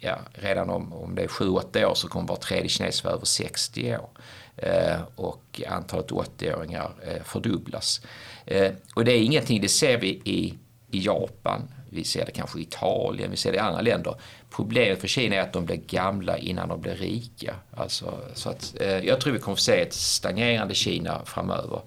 ja, 0.01 0.19
redan 0.33 0.71
om, 0.71 0.93
om 0.93 1.15
det 1.15 1.23
är 1.23 1.29
7-8 1.29 1.85
år 1.85 1.95
så 1.95 2.09
kommer 2.09 2.29
var 2.29 2.37
tredje 2.37 2.69
kines 2.69 3.05
vara 3.05 3.15
över 3.15 3.25
60 3.25 3.97
år. 3.97 4.09
Eh, 4.57 5.01
och 5.17 5.63
antalet 5.69 6.11
80-åringar 6.11 6.91
eh, 7.03 7.23
fördubblas. 7.25 8.01
Eh, 8.47 8.73
och 8.95 9.05
det 9.05 9.13
är 9.13 9.23
ingenting, 9.23 9.61
det 9.61 9.69
ser 9.69 9.99
vi 9.99 10.09
i, 10.09 10.55
i 10.91 11.05
Japan, 11.05 11.69
vi 11.95 12.05
ser 12.05 12.25
det 12.25 12.33
kanske 12.33 12.59
i 12.59 12.63
Italien, 12.63 13.31
vi 13.31 13.37
ser 13.37 13.53
det 13.53 13.57
i 13.57 13.61
andra 13.61 13.81
länder. 13.81 14.15
Problemet 14.51 15.01
för 15.01 15.09
Kina 15.09 15.37
är 15.37 15.41
att 15.41 15.53
de 15.53 15.65
blir 15.65 15.77
gamla 15.77 16.39
innan 16.39 16.69
de 16.69 16.81
blir 16.81 16.95
rika. 16.95 17.55
Alltså, 17.77 18.19
så 18.35 18.51
att, 18.51 18.75
eh, 18.81 18.99
jag 18.99 19.21
tror 19.21 19.33
vi 19.33 19.39
kommer 19.39 19.57
att 19.57 19.61
se 19.61 19.81
ett 19.81 19.95
stagnerande 19.95 20.75
Kina 20.75 21.25
framöver. 21.25 21.81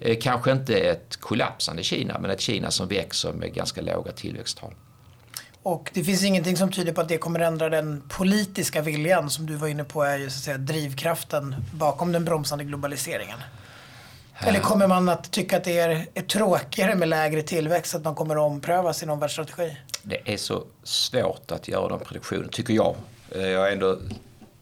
Eh, 0.00 0.18
kanske 0.20 0.52
inte 0.52 0.74
ett 0.74 1.16
kollapsande 1.16 1.82
Kina, 1.82 2.18
men 2.18 2.30
ett 2.30 2.40
Kina 2.40 2.70
som 2.70 2.88
växer 2.88 3.32
med 3.32 3.54
ganska 3.54 3.80
låga 3.80 4.12
tillväxttal. 4.12 4.74
Och 5.62 5.90
det 5.94 6.04
finns 6.04 6.24
ingenting 6.24 6.56
som 6.56 6.72
tyder 6.72 6.92
på 6.92 7.00
att 7.00 7.08
det 7.08 7.18
kommer 7.18 7.40
ändra 7.40 7.68
den 7.68 8.02
politiska 8.08 8.82
viljan 8.82 9.30
som 9.30 9.46
du 9.46 9.56
var 9.56 9.68
inne 9.68 9.84
på 9.84 10.02
är 10.02 10.18
ju 10.18 10.30
så 10.30 10.36
att 10.36 10.44
säga 10.44 10.58
drivkraften 10.58 11.54
bakom 11.72 12.12
den 12.12 12.24
bromsande 12.24 12.64
globaliseringen. 12.64 13.38
Eller 14.42 14.60
kommer 14.60 14.86
man 14.86 15.08
att 15.08 15.30
tycka 15.30 15.56
att 15.56 15.64
det 15.64 15.78
är, 15.78 16.06
är 16.14 16.22
tråkigare 16.22 16.94
med 16.94 17.08
lägre 17.08 17.42
tillväxt, 17.42 17.94
att 17.94 18.04
man 18.04 18.14
kommer 18.14 18.36
att 18.36 18.52
ompröva 18.52 18.92
sin 18.92 19.10
omvärldsstrategi? 19.10 19.76
Det 20.02 20.32
är 20.32 20.36
så 20.36 20.64
svårt 20.82 21.50
att 21.50 21.68
göra 21.68 21.88
den 21.88 21.98
produktionen, 21.98 22.48
tycker 22.48 22.74
jag. 22.74 22.96
Eh, 23.34 23.48
jag 23.48 23.60
har 23.60 23.68
ändå 23.68 23.98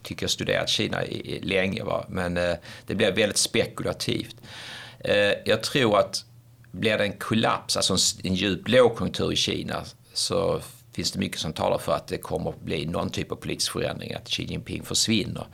tycker 0.02 0.22
jag 0.22 0.30
studerat 0.30 0.68
Kina 0.68 1.04
i, 1.04 1.40
länge, 1.42 1.84
va? 1.84 2.04
men 2.08 2.36
eh, 2.36 2.54
det 2.86 2.94
blir 2.94 3.12
väldigt 3.12 3.36
spekulativt. 3.36 4.36
Eh, 4.98 5.32
jag 5.44 5.62
tror 5.62 5.98
att 5.98 6.24
blir 6.70 6.98
det 6.98 7.04
en 7.04 7.12
kollaps, 7.12 7.76
alltså 7.76 7.92
en, 7.92 8.30
en 8.30 8.34
djup 8.34 8.68
lågkonjunktur 8.68 9.32
i 9.32 9.36
Kina, 9.36 9.82
så 10.12 10.60
finns 10.92 11.12
det 11.12 11.18
mycket 11.18 11.40
som 11.40 11.52
talar 11.52 11.78
för 11.78 11.92
att 11.92 12.06
det 12.06 12.18
kommer 12.18 12.50
att 12.50 12.60
bli 12.60 12.86
någon 12.86 13.10
typ 13.10 13.32
av 13.32 13.36
politisk 13.36 13.72
förändring, 13.72 14.14
att 14.14 14.28
Xi 14.28 14.44
Jinping 14.44 14.82
försvinner. 14.82 15.46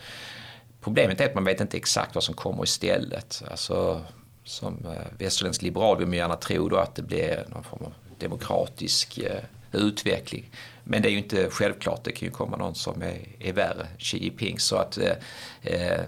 Problemet 0.84 1.20
är 1.20 1.24
att 1.26 1.34
man 1.34 1.44
vet 1.44 1.60
inte 1.60 1.76
exakt 1.76 2.14
vad 2.14 2.24
som 2.24 2.34
kommer 2.34 2.64
istället. 2.64 3.42
Alltså, 3.50 4.00
som 4.44 4.86
eh, 4.86 5.18
västerländsk 5.18 5.62
liberal 5.62 5.98
vill 5.98 6.06
man 6.06 6.16
gärna 6.16 6.36
tro 6.36 6.68
då 6.68 6.76
att 6.76 6.94
det 6.94 7.02
blir 7.02 7.46
någon 7.48 7.64
form 7.64 7.84
av 7.84 7.94
demokratisk 8.18 9.18
eh, 9.18 9.40
utveckling. 9.72 10.50
Men 10.84 11.02
det 11.02 11.08
är 11.08 11.10
ju 11.10 11.18
inte 11.18 11.50
självklart, 11.50 12.04
det 12.04 12.12
kan 12.12 12.26
ju 12.26 12.32
komma 12.32 12.56
någon 12.56 12.74
som 12.74 13.02
är, 13.02 13.18
är 13.38 13.52
värre, 13.52 13.86
Xi 13.98 14.24
Jinping. 14.24 14.58
Så 14.58 14.76
att, 14.76 14.98
eh, 14.98 15.16
eh 15.62 16.00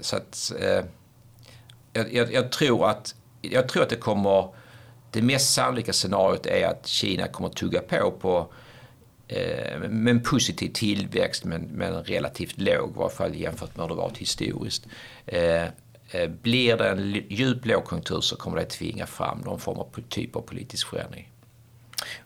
så 0.00 0.16
att 0.16 0.52
eh, 0.60 0.84
jag, 1.92 2.32
jag, 2.32 2.52
tror 2.52 2.88
att, 2.88 3.14
jag 3.40 3.68
tror 3.68 3.82
att 3.82 3.90
det 3.90 3.96
kommer, 3.96 4.48
det 5.10 5.22
mest 5.22 5.54
sannolika 5.54 5.92
scenariot 5.92 6.46
är 6.46 6.66
att 6.66 6.86
Kina 6.86 7.28
kommer 7.28 7.48
tugga 7.48 7.80
på 7.80 8.10
på 8.10 8.52
Eh, 9.28 9.78
med 9.80 10.10
en 10.10 10.22
positiv 10.22 10.68
tillväxt 10.68 11.44
men, 11.44 11.62
men 11.62 12.02
relativt 12.02 12.58
låg, 12.58 12.90
i 12.90 12.98
varje 12.98 13.16
fall 13.16 13.34
jämfört 13.34 13.76
med 13.76 13.84
hur 13.84 13.88
det 13.88 13.94
varit 13.94 14.18
historiskt. 14.18 14.86
Eh, 15.26 15.64
eh, 16.10 16.28
blir 16.42 16.76
det 16.76 16.88
en 16.88 17.22
djup 17.28 17.66
lågkonjunktur 17.66 18.20
så 18.20 18.36
kommer 18.36 18.58
det 18.58 18.64
tvinga 18.64 19.06
fram 19.06 19.38
någon 19.38 19.60
form 19.60 19.78
av 19.78 19.88
typ 20.08 20.36
av 20.36 20.40
politisk 20.40 20.88
förändring. 20.88 21.32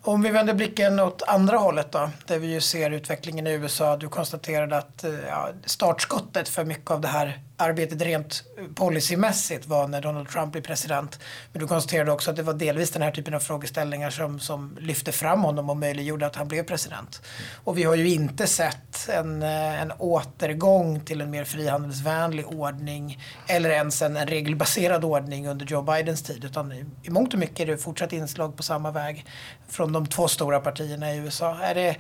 Om 0.05 0.23
vi 0.23 0.31
vänder 0.31 0.55
blicken 0.55 1.01
åt 1.01 1.23
andra 1.23 1.57
hållet 1.57 1.93
då, 1.93 2.11
där 2.27 2.39
vi 2.39 2.47
ju 2.47 2.61
ser 2.61 2.91
utvecklingen 2.91 3.47
i 3.47 3.51
USA. 3.51 3.97
Du 3.97 4.09
konstaterade 4.09 4.77
att 4.77 5.05
eh, 5.05 5.13
ja, 5.29 5.49
startskottet 5.65 6.49
för 6.49 6.65
mycket 6.65 6.91
av 6.91 7.01
det 7.01 7.09
här 7.09 7.41
arbetet 7.57 8.03
rent 8.03 8.45
policymässigt 8.75 9.67
var 9.67 9.89
när 9.89 10.01
Donald 10.01 10.29
Trump 10.29 10.53
blev 10.53 10.63
president. 10.63 11.19
Men 11.53 11.61
du 11.61 11.69
konstaterade 11.69 12.13
också 12.13 12.31
att 12.31 12.37
det 12.37 12.43
var 12.43 12.55
delvis 12.55 12.91
den 12.91 13.03
här 13.03 13.11
typen 13.11 13.35
av 13.35 13.41
frågeställningar 13.41 14.11
som, 14.11 14.41
som 14.41 14.77
lyfte 14.81 15.13
fram 15.13 15.43
honom 15.43 15.71
och 15.71 15.77
möjliggjorde 15.77 16.27
att 16.27 16.37
han 16.37 16.49
blev 16.49 16.63
president. 16.63 17.23
Och 17.65 17.79
vi 17.79 17.83
har 17.83 17.95
ju 17.95 18.09
inte 18.09 18.47
sett 18.47 19.09
en, 19.09 19.43
eh, 19.43 19.83
en 19.83 19.93
återgång 19.99 21.01
till 21.01 21.21
en 21.21 21.31
mer 21.31 21.45
frihandelsvänlig 21.45 22.47
ordning 22.47 23.19
eller 23.47 23.71
ens 23.71 24.03
en, 24.03 24.17
en 24.17 24.27
regelbaserad 24.27 25.05
ordning 25.05 25.49
under 25.49 25.67
Joe 25.67 25.83
Bidens 25.83 26.23
tid. 26.23 26.45
Utan 26.45 26.73
i, 26.73 26.85
i 27.03 27.11
mångt 27.11 27.33
och 27.33 27.39
mycket 27.39 27.61
är 27.61 27.67
det 27.67 27.79
fortsatt 27.79 28.13
inslag 28.13 28.57
på 28.57 28.63
samma 28.63 28.91
väg 28.91 29.27
från 29.69 29.92
de 29.93 30.07
två 30.07 30.29
stora 30.29 30.61
partierna 30.61 31.15
i 31.15 31.19
USA. 31.19 31.59
Är 31.63 31.75
det, 31.75 31.97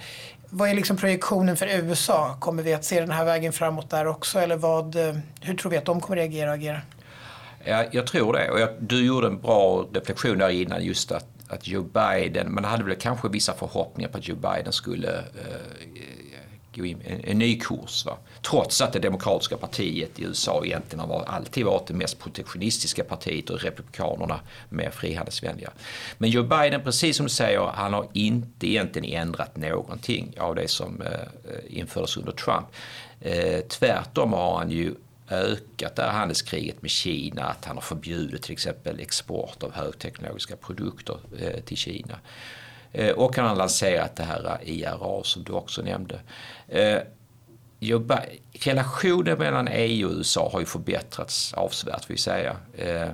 vad 0.49 0.71
är 0.71 0.75
liksom 0.75 0.97
projektionen 0.97 1.57
för 1.57 1.67
USA? 1.67 2.37
Kommer 2.41 2.63
vi 2.63 2.75
att 2.75 2.85
se 2.85 3.01
den 3.01 3.11
här 3.11 3.25
vägen 3.25 3.53
framåt 3.53 3.91
där 3.91 4.07
också? 4.07 4.39
Eller 4.39 4.57
vad, 4.57 4.97
eh, 4.97 5.17
hur 5.41 5.55
tror 5.55 5.71
vi 5.71 5.77
att 5.77 5.85
de 5.85 6.01
kommer 6.01 6.17
reagera 6.17 6.49
och 6.49 6.55
agera? 6.55 6.81
Ja, 7.65 7.85
jag 7.91 8.07
tror 8.07 8.33
det. 8.33 8.51
Och 8.51 8.61
jag, 8.61 8.69
du 8.79 9.07
gjorde 9.07 9.27
en 9.27 9.41
bra 9.41 9.87
reflektion 9.93 10.39
där 10.39 10.49
innan 10.49 10.85
just 10.85 11.13
att, 11.13 11.27
att 11.49 11.69
Joe 11.69 11.83
Biden, 11.83 12.55
man 12.55 12.65
hade 12.65 12.85
väl 12.85 12.97
kanske 12.97 13.29
vissa 13.29 13.55
förhoppningar 13.55 14.11
på 14.11 14.19
att 14.19 14.29
Joe 14.29 14.37
Biden 14.37 14.73
skulle 14.73 15.19
eh, 15.19 15.23
gå 16.75 16.85
in 16.85 17.03
en, 17.05 17.25
en 17.25 17.39
ny 17.39 17.59
kurs. 17.61 18.07
Va? 18.07 18.17
Trots 18.43 18.81
att 18.81 18.93
det 18.93 18.99
demokratiska 18.99 19.57
partiet 19.57 20.19
i 20.19 20.25
USA 20.25 20.65
egentligen 20.65 21.01
har 21.01 21.07
varit, 21.07 21.29
alltid 21.29 21.65
varit 21.65 21.87
det 21.87 21.95
mest 21.95 22.19
protektionistiska 22.19 23.05
partiet 23.05 23.51
och 23.51 23.61
republikanerna 23.61 24.41
mer 24.69 24.91
frihandelsvänliga. 24.91 25.71
Men 26.19 26.31
Joe 26.31 26.43
Biden, 26.43 26.83
precis 26.83 27.17
som 27.17 27.27
du 27.27 27.31
säger, 27.31 27.61
han 27.61 27.93
har 27.93 28.09
inte 28.13 28.67
egentligen 28.67 29.23
ändrat 29.23 29.57
någonting 29.57 30.35
av 30.39 30.55
det 30.55 30.69
som 30.69 31.03
eh, 31.03 31.13
eh 31.13 31.79
infördes 31.79 32.17
under 32.17 32.33
Trump. 32.33 32.67
Eh, 33.21 33.61
tvärtom 33.61 34.33
har 34.33 34.59
han 34.59 34.71
ju 34.71 34.95
ökat 35.31 35.97
det 35.97 36.03
här 36.03 36.11
handelskriget 36.11 36.83
med 36.83 36.91
Kina, 36.91 37.45
att 37.45 37.65
han 37.65 37.77
har 37.77 37.83
förbjudit 37.83 38.43
till 38.43 38.53
exempel 38.53 39.01
export 39.01 39.63
av 39.63 39.73
högteknologiska 39.73 40.57
produkter 40.57 41.17
eh, 41.39 41.61
till 41.61 41.77
Kina. 41.77 42.19
Eh, 42.93 43.11
och 43.11 43.37
han 43.37 43.47
har 43.47 43.57
lanserat 43.57 44.17
det 44.17 44.23
här 44.23 44.59
IRA 44.63 45.25
som 45.25 45.45
du 45.45 45.53
också 45.53 45.83
nämnde. 45.83 46.21
Eh, 46.69 46.99
relationen 48.53 49.39
mellan 49.39 49.69
EU 49.69 50.09
och 50.09 50.15
USA 50.15 50.51
har 50.53 50.61
ju 50.61 50.67
förbättrats 50.67 51.55
avsevärt, 51.55 52.11
vill 52.11 52.19
säga. 52.19 52.57
Eh, 52.77 53.09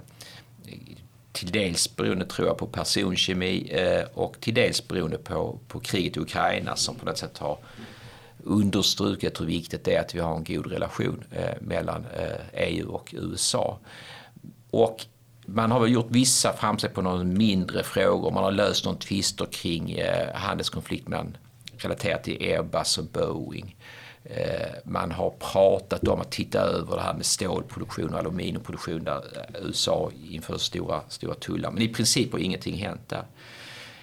till 1.32 1.52
dels 1.52 1.96
beroende 1.96 2.26
tror 2.26 2.48
jag 2.48 2.58
på 2.58 2.66
personkemi 2.66 3.68
eh, 3.70 4.04
och 4.14 4.40
till 4.40 4.54
dels 4.54 4.88
beroende 4.88 5.18
på, 5.18 5.58
på 5.68 5.80
kriget 5.80 6.16
i 6.16 6.20
Ukraina 6.20 6.76
som 6.76 6.94
på 6.94 7.06
något 7.06 7.18
sätt 7.18 7.38
har 7.38 7.58
understrukit 8.44 9.40
hur 9.40 9.46
viktigt 9.46 9.84
det 9.84 9.94
är 9.94 10.00
att 10.00 10.14
vi 10.14 10.20
har 10.20 10.36
en 10.36 10.44
god 10.44 10.66
relation 10.66 11.24
mellan 11.60 12.06
EU 12.52 12.90
och 12.90 13.14
USA. 13.18 13.78
Och 14.70 15.06
man 15.50 15.70
har 15.70 15.80
väl 15.80 15.92
gjort 15.92 16.10
vissa 16.10 16.52
framsteg 16.52 16.94
på 16.94 17.02
några 17.02 17.24
mindre 17.24 17.82
frågor. 17.82 18.30
Man 18.30 18.44
har 18.44 18.52
löst 18.52 18.84
någon 18.84 18.98
tvister 18.98 19.46
kring 19.46 19.90
eh, 19.90 20.34
handelskonflikt 20.34 21.08
mellan, 21.08 21.36
relaterat 21.76 22.24
till 22.24 22.52
Airbus 22.52 22.98
och 22.98 23.04
Boeing. 23.04 23.76
Eh, 24.24 24.68
man 24.84 25.12
har 25.12 25.30
pratat 25.30 26.08
om 26.08 26.20
att 26.20 26.30
titta 26.30 26.60
över 26.60 26.96
det 26.96 27.02
här 27.02 27.14
med 27.14 27.26
stålproduktion 27.26 28.14
och 28.14 28.18
aluminiumproduktion 28.18 29.04
där 29.04 29.16
eh, 29.16 29.66
USA 29.66 30.10
inför 30.30 30.58
stora, 30.58 31.00
stora 31.08 31.34
tullar. 31.34 31.70
Men 31.70 31.82
i 31.82 31.88
princip 31.88 32.32
har 32.32 32.38
ingenting 32.38 32.76
hänt 32.76 33.08
där. 33.08 33.24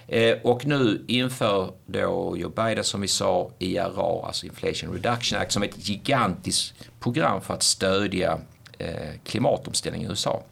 Eh, 0.08 0.38
och 0.44 0.66
nu 0.66 1.06
inför 1.08 1.72
då 1.86 2.38
Joe 2.38 2.50
Biden 2.50 2.84
som 2.84 3.02
vi 3.02 3.08
sa 3.08 3.52
IRA, 3.60 4.26
alltså 4.26 4.46
Inflation 4.46 4.94
Reduction 4.94 5.40
Act, 5.40 5.52
som 5.52 5.64
är 5.64 5.68
ett 5.68 5.90
gigantiskt 5.90 6.74
program 7.00 7.42
för 7.42 7.54
att 7.54 7.64
stödja 7.64 8.40
eh, 8.78 9.10
klimatomställningen 9.24 10.08
i 10.08 10.12
USA. 10.12 10.44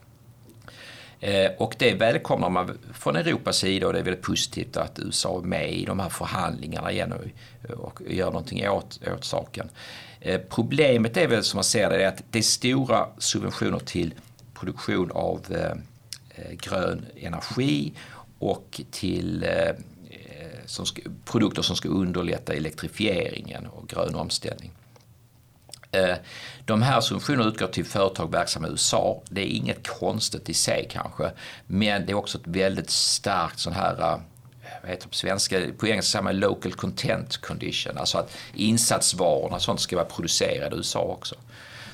Eh, 1.23 1.51
och 1.57 1.75
det 1.79 1.93
välkomnar 1.93 2.49
man 2.49 2.77
från 2.93 3.15
Europas 3.15 3.57
sida 3.57 3.87
och 3.87 3.93
det 3.93 3.99
är 3.99 4.03
väldigt 4.03 4.23
positivt 4.23 4.77
att 4.77 4.99
USA 4.99 5.37
är 5.37 5.41
med 5.41 5.73
i 5.73 5.85
de 5.85 5.99
här 5.99 6.09
förhandlingarna 6.09 6.91
igen 6.91 7.13
och, 7.77 8.01
gör 8.07 8.25
någonting 8.25 8.69
åt, 8.69 8.99
åt 9.15 9.25
saken. 9.25 9.69
Eh, 10.19 10.41
problemet 10.49 11.17
är 11.17 11.27
väl 11.27 11.43
som 11.43 11.57
man 11.57 11.63
ser 11.63 11.89
det 11.89 12.07
att 12.07 12.23
det 12.31 12.39
är 12.39 12.43
stora 12.43 13.07
subventioner 13.17 13.79
till 13.79 14.13
produktion 14.53 15.11
av 15.11 15.39
eh, 15.49 16.51
grön 16.51 17.05
energi 17.15 17.93
och 18.39 18.81
till 18.91 19.45
som 20.65 20.85
ska, 20.85 21.01
produkter 21.25 21.61
som 21.61 21.75
ska 21.75 21.89
underlätta 21.89 22.53
elektrifieringen 22.53 23.67
och 23.67 23.87
grön 23.87 24.15
omställning. 24.15 24.71
Eh, 25.93 26.15
de 26.65 26.81
här 26.81 27.01
subventionerna 27.01 27.49
utgår 27.49 27.67
till 27.67 27.85
företag 27.85 28.31
verksamma 28.31 28.67
i 28.67 28.71
USA. 28.71 29.21
Det 29.29 29.41
är 29.41 29.45
inget 29.45 29.87
konstigt 29.87 30.49
i 30.49 30.53
sig 30.53 30.87
kanske, 30.91 31.31
men 31.67 32.05
det 32.05 32.11
är 32.11 32.15
också 32.15 32.37
ett 32.37 32.47
väldigt 32.47 32.89
starkt 32.89 33.59
sån 33.59 33.73
här 33.73 34.01
eh, 34.01 34.19
vad 34.81 34.91
heter 34.91 35.03
det 35.03 35.09
på 35.09 35.15
svenska, 35.15 35.59
på 35.77 35.87
engelska 35.87 36.11
säger 36.11 36.23
man 36.23 36.39
local 36.39 36.73
content 36.73 37.37
condition, 37.37 37.97
alltså 37.97 38.17
att 38.17 38.37
insatsvarorna 38.53 39.55
och 39.55 39.61
sånt 39.61 39.79
ska 39.79 39.95
vara 39.95 40.05
producerade 40.05 40.75
i 40.75 40.77
USA 40.77 40.99
också. 40.99 41.35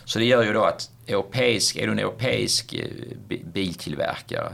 Så 0.06 0.20
det 0.20 0.26
gör 0.26 0.44
ju 0.44 0.54
då 0.54 0.64
att 0.64 0.90
europeisk, 1.08 1.76
är 1.76 1.86
du 1.86 1.92
en 1.92 2.00
europeisk 2.00 2.74
eh, 2.74 3.38
biltillverkare 3.54 4.54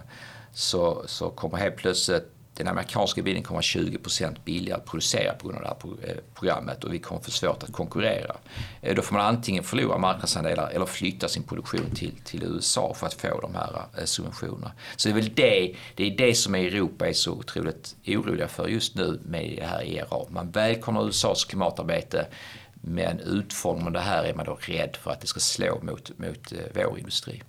så, 0.53 1.03
så 1.07 1.29
kommer 1.29 1.57
helt 1.57 1.75
plötsligt 1.75 2.34
den 2.57 2.67
amerikanska 2.67 3.21
bilen 3.21 3.43
kommer 3.43 3.59
att 3.59 3.75
vara 3.75 3.89
20 3.89 4.39
billigare 4.45 4.79
att 4.79 4.85
producera 4.85 5.33
på 5.33 5.47
grund 5.47 5.57
av 5.57 5.63
det 5.63 5.87
här 5.87 6.11
eh, 6.11 6.17
programmet 6.33 6.83
och 6.83 6.93
vi 6.93 6.99
kommer 6.99 7.21
få 7.21 7.31
svårt 7.31 7.63
att 7.63 7.71
konkurrera. 7.71 8.35
Eh, 8.81 8.95
då 8.95 9.01
får 9.01 9.15
man 9.15 9.25
antingen 9.25 9.63
förlora 9.63 9.97
marknadsandelar 9.97 10.69
eller 10.69 10.85
flytta 10.85 11.27
sin 11.27 11.43
produktion 11.43 11.91
till, 11.95 12.11
till 12.23 12.43
USA 12.43 12.93
för 12.93 13.07
att 13.07 13.13
få 13.13 13.41
de 13.41 13.55
här 13.55 13.81
eh, 13.97 14.05
subventionerna. 14.05 14.71
Så 14.95 15.09
det 15.09 15.13
är 15.13 15.15
väl 15.15 15.33
det, 15.33 15.75
det 15.95 16.03
är 16.03 16.17
det 16.17 16.35
som 16.35 16.55
Europa 16.55 17.07
är 17.07 17.13
så 17.13 17.31
otroligt 17.31 17.95
oroliga 18.07 18.47
för 18.47 18.67
just 18.67 18.95
nu 18.95 19.19
med 19.25 19.53
det 19.57 19.65
här 19.65 19.83
ERA. 19.83 20.25
Man 20.29 20.51
välkomnar 20.51 21.07
USAs 21.07 21.45
klimatarbete 21.45 22.27
men 22.73 23.19
utformar 23.19 23.91
det 23.91 23.99
här 23.99 24.23
är 24.23 24.33
man 24.33 24.45
då 24.45 24.57
rädd 24.61 24.97
för 25.01 25.11
att 25.11 25.21
det 25.21 25.27
ska 25.27 25.39
slå 25.39 25.79
mot, 25.81 26.11
mot 26.17 26.53
vår 26.75 26.99
industri. 26.99 27.41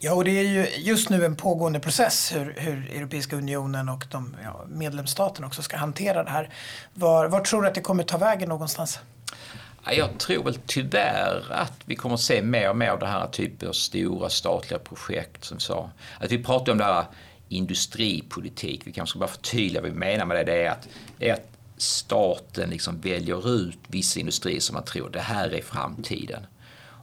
Ja, 0.00 0.14
och 0.14 0.24
det 0.24 0.30
är 0.30 0.42
ju 0.42 0.66
just 0.76 1.10
nu 1.10 1.24
en 1.24 1.36
pågående 1.36 1.80
process 1.80 2.32
hur, 2.34 2.54
hur 2.56 2.90
Europeiska 2.90 3.36
unionen 3.36 3.88
och 3.88 4.04
de 4.10 4.36
ja, 4.44 4.64
medlemsstaterna 4.68 5.46
också 5.46 5.62
ska 5.62 5.76
hantera 5.76 6.24
det 6.24 6.30
här. 6.30 6.50
Var, 6.94 7.28
var 7.28 7.40
tror 7.40 7.62
du 7.62 7.68
att 7.68 7.74
det 7.74 7.80
kommer 7.80 8.02
ta 8.02 8.18
vägen 8.18 8.48
någonstans? 8.48 8.98
Jag 9.90 10.18
tror 10.18 10.44
väl 10.44 10.58
tyvärr 10.66 11.52
att 11.52 11.72
vi 11.84 11.96
kommer 11.96 12.14
att 12.14 12.20
se 12.20 12.42
mer 12.42 12.70
och 12.70 12.76
mer 12.76 12.90
av 12.90 12.98
det 12.98 13.06
här 13.06 13.26
typen 13.26 13.68
av 13.68 13.72
stora 13.72 14.28
statliga 14.28 14.78
projekt 14.78 15.44
som 15.44 15.58
sa. 15.58 15.90
Att 16.20 16.32
vi 16.32 16.44
pratar 16.44 16.72
om 16.72 16.78
det 16.78 16.84
här 16.84 17.04
industripolitik, 17.48 18.86
vi 18.86 18.92
kanske 18.92 19.10
ska 19.10 19.18
bara 19.18 19.28
förtydliga 19.28 19.82
vad 19.82 19.90
vi 19.90 19.98
menar 19.98 20.24
med 20.24 20.36
det. 20.36 20.44
Det 20.52 20.64
är 20.64 20.70
att, 20.70 20.88
det 21.18 21.28
är 21.28 21.34
att 21.34 21.50
staten 21.76 22.70
liksom 22.70 23.00
väljer 23.00 23.50
ut 23.50 23.78
vissa 23.86 24.20
industrier 24.20 24.60
som 24.60 24.74
man 24.74 24.84
tror 24.84 25.10
det 25.10 25.20
här 25.20 25.54
är 25.54 25.62
framtiden. 25.62 26.46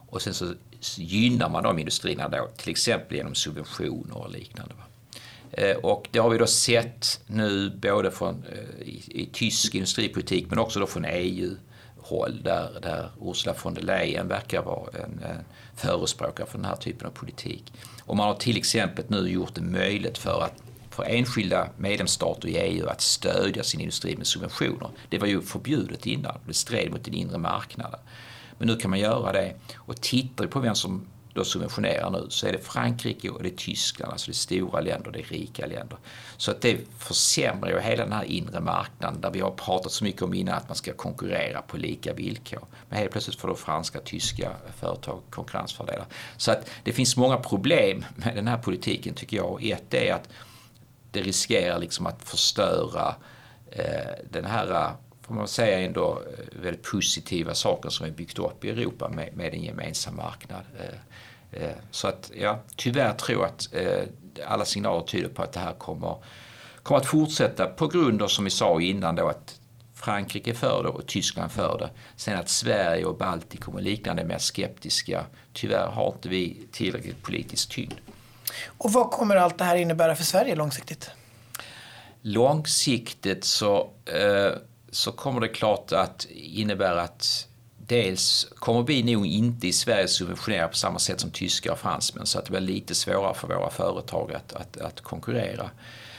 Och 0.08 0.22
sen 0.22 0.34
så 0.34 0.54
gynnar 0.98 1.48
man 1.48 1.62
de 1.62 1.78
industrierna 1.78 2.28
då, 2.28 2.48
till 2.56 2.70
exempel 2.70 3.16
genom 3.16 3.34
subventioner 3.34 4.16
och 4.16 4.30
liknande. 4.30 4.74
Eh, 5.52 5.76
och 5.76 6.08
det 6.10 6.18
har 6.18 6.30
vi 6.30 6.38
då 6.38 6.46
sett 6.46 7.20
nu 7.26 7.70
både 7.70 8.10
från, 8.10 8.44
eh, 8.52 8.88
i, 8.88 9.02
i 9.08 9.28
tysk 9.32 9.74
industripolitik 9.74 10.46
men 10.50 10.58
också 10.58 10.80
då 10.80 10.86
från 10.86 11.04
EU-håll 11.04 12.42
där, 12.42 12.80
där 12.82 13.10
Ursula 13.22 13.54
von 13.62 13.74
der 13.74 13.82
Leyen 13.82 14.28
verkar 14.28 14.62
vara 14.62 14.90
en, 15.04 15.22
en 15.22 15.44
förespråkare 15.76 16.46
för 16.46 16.58
den 16.58 16.64
här 16.64 16.76
typen 16.76 17.06
av 17.06 17.10
politik. 17.10 17.72
Och 18.04 18.16
man 18.16 18.26
har 18.26 18.34
till 18.34 18.56
exempel 18.56 19.04
nu 19.08 19.28
gjort 19.28 19.54
det 19.54 19.60
möjligt 19.60 20.18
för 20.18 20.42
att 20.42 20.62
för 20.96 21.04
enskilda 21.04 21.68
medlemsstater 21.76 22.48
i 22.48 22.56
EU 22.56 22.88
att 22.88 23.00
stödja 23.00 23.62
sin 23.62 23.80
industri 23.80 24.16
med 24.16 24.26
subventioner. 24.26 24.88
Det 25.08 25.18
var 25.18 25.26
ju 25.26 25.42
förbjudet 25.42 26.06
innan, 26.06 26.38
det 26.46 26.54
stred 26.54 26.90
mot 26.92 27.04
den 27.04 27.14
inre 27.14 27.38
marknaden. 27.38 28.00
Men 28.58 28.68
nu 28.68 28.76
kan 28.76 28.90
man 28.90 28.98
göra 28.98 29.32
det. 29.32 29.54
Och 29.76 30.00
tittar 30.00 30.44
vi 30.44 30.50
på 30.50 30.60
vem 30.60 30.74
som 30.74 31.06
då 31.36 31.44
subventionerar 31.44 32.10
nu 32.10 32.26
så 32.28 32.46
är 32.46 32.52
det 32.52 32.58
Frankrike 32.58 33.30
och 33.30 33.42
det 33.42 33.48
är 33.48 33.56
Tyskland, 33.56 34.12
alltså 34.12 34.26
det 34.26 34.32
är 34.32 34.34
stora 34.34 34.80
länder, 34.80 35.10
det 35.10 35.18
är 35.18 35.22
rika 35.22 35.66
länder. 35.66 35.98
Så 36.36 36.50
att 36.50 36.60
det 36.60 36.78
försämrar 36.98 37.70
ju 37.70 37.80
hela 37.80 38.04
den 38.04 38.12
här 38.12 38.24
inre 38.24 38.60
marknaden 38.60 39.20
där 39.20 39.30
vi 39.30 39.40
har 39.40 39.50
pratat 39.50 39.92
så 39.92 40.04
mycket 40.04 40.22
om 40.22 40.34
innan 40.34 40.54
att 40.54 40.68
man 40.68 40.76
ska 40.76 40.92
konkurrera 40.92 41.62
på 41.62 41.76
lika 41.76 42.12
villkor. 42.12 42.66
Men 42.88 42.98
helt 42.98 43.12
plötsligt 43.12 43.40
får 43.40 43.48
då 43.48 43.54
franska, 43.54 44.00
tyska 44.00 44.52
företag 44.76 45.22
konkurrensfördelar. 45.30 46.06
Så 46.36 46.50
att 46.50 46.70
det 46.84 46.92
finns 46.92 47.16
många 47.16 47.36
problem 47.36 48.04
med 48.14 48.36
den 48.36 48.48
här 48.48 48.58
politiken 48.58 49.14
tycker 49.14 49.36
jag. 49.36 49.64
Ett 49.64 49.94
är 49.94 50.14
att 50.14 50.28
det 51.10 51.22
riskerar 51.22 51.78
liksom 51.78 52.06
att 52.06 52.22
förstöra 52.22 53.14
eh, 53.70 54.14
den 54.30 54.44
här 54.44 54.92
får 55.26 55.34
man 55.34 55.48
säga 55.48 55.80
ändå 55.80 56.22
eh, 56.38 56.62
väldigt 56.62 56.82
positiva 56.82 57.54
saker 57.54 57.88
som 57.88 58.06
är 58.06 58.10
byggt 58.10 58.38
upp 58.38 58.64
i 58.64 58.70
Europa 58.70 59.08
med, 59.08 59.36
med 59.36 59.54
en 59.54 59.62
gemensam 59.62 60.16
marknad. 60.16 60.62
Eh, 60.78 61.62
eh, 61.62 61.76
så 61.90 62.08
att 62.08 62.30
ja, 62.34 62.58
tyvärr 62.76 63.12
tror 63.12 63.42
jag 63.42 63.48
att 63.48 63.68
alla 64.46 64.64
signaler 64.64 65.06
tyder 65.06 65.28
på 65.28 65.42
att 65.42 65.52
det 65.52 65.60
här 65.60 65.72
kommer, 65.72 66.16
kommer 66.82 67.00
att 67.00 67.06
fortsätta 67.06 67.66
på 67.66 67.88
grund 67.88 68.22
av 68.22 68.28
som 68.28 68.44
vi 68.44 68.50
sa 68.50 68.80
innan 68.80 69.16
då 69.16 69.28
att 69.28 69.60
Frankrike 69.94 70.54
för 70.54 70.82
det 70.82 70.88
och 70.88 71.06
Tyskland 71.06 71.52
för 71.52 71.78
det. 71.78 71.90
Sen 72.16 72.38
att 72.38 72.48
Sverige 72.48 73.04
och 73.04 73.16
Baltikum 73.16 73.74
och 73.74 73.82
liknande 73.82 74.22
är 74.22 74.26
mer 74.26 74.38
skeptiska. 74.38 75.24
Tyvärr 75.52 75.86
har 75.86 76.12
inte 76.12 76.28
vi 76.28 76.66
tillräckligt 76.72 77.22
politisk 77.22 77.68
tyngd. 77.68 77.94
Och 78.66 78.92
vad 78.92 79.10
kommer 79.10 79.36
allt 79.36 79.58
det 79.58 79.64
här 79.64 79.76
innebära 79.76 80.16
för 80.16 80.24
Sverige 80.24 80.54
långsiktigt? 80.54 81.10
Långsiktigt 82.22 83.44
så, 83.44 83.90
eh, 84.04 84.52
så 84.96 85.12
kommer 85.12 85.40
det 85.40 85.48
klart 85.48 85.92
att 85.92 86.26
innebära 86.34 87.02
att 87.02 87.48
dels 87.78 88.46
kommer 88.54 88.82
vi 88.82 89.02
nog 89.02 89.26
inte 89.26 89.68
i 89.68 89.72
Sverige 89.72 90.08
subventionera 90.08 90.68
på 90.68 90.76
samma 90.76 90.98
sätt 90.98 91.20
som 91.20 91.30
tyskar 91.30 91.72
och 91.72 91.78
fransmän 91.78 92.26
så 92.26 92.38
att 92.38 92.44
det 92.44 92.50
blir 92.50 92.60
lite 92.60 92.94
svårare 92.94 93.34
för 93.34 93.48
våra 93.48 93.70
företag 93.70 94.32
att, 94.32 94.52
att, 94.52 94.76
att 94.76 95.00
konkurrera. 95.00 95.70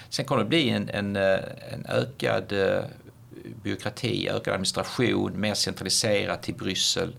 Sen 0.10 0.26
kommer 0.26 0.44
det 0.44 0.50
bli 0.50 0.70
en, 0.70 0.90
en, 0.90 1.16
eh, 1.16 1.40
en 1.74 1.86
ökad 1.90 2.52
eh, 2.52 2.84
byråkrati, 3.64 4.30
ökad 4.30 4.54
administration, 4.54 5.40
mer 5.40 5.54
centraliserat 5.54 6.44
till 6.44 6.56
Bryssel. 6.56 7.16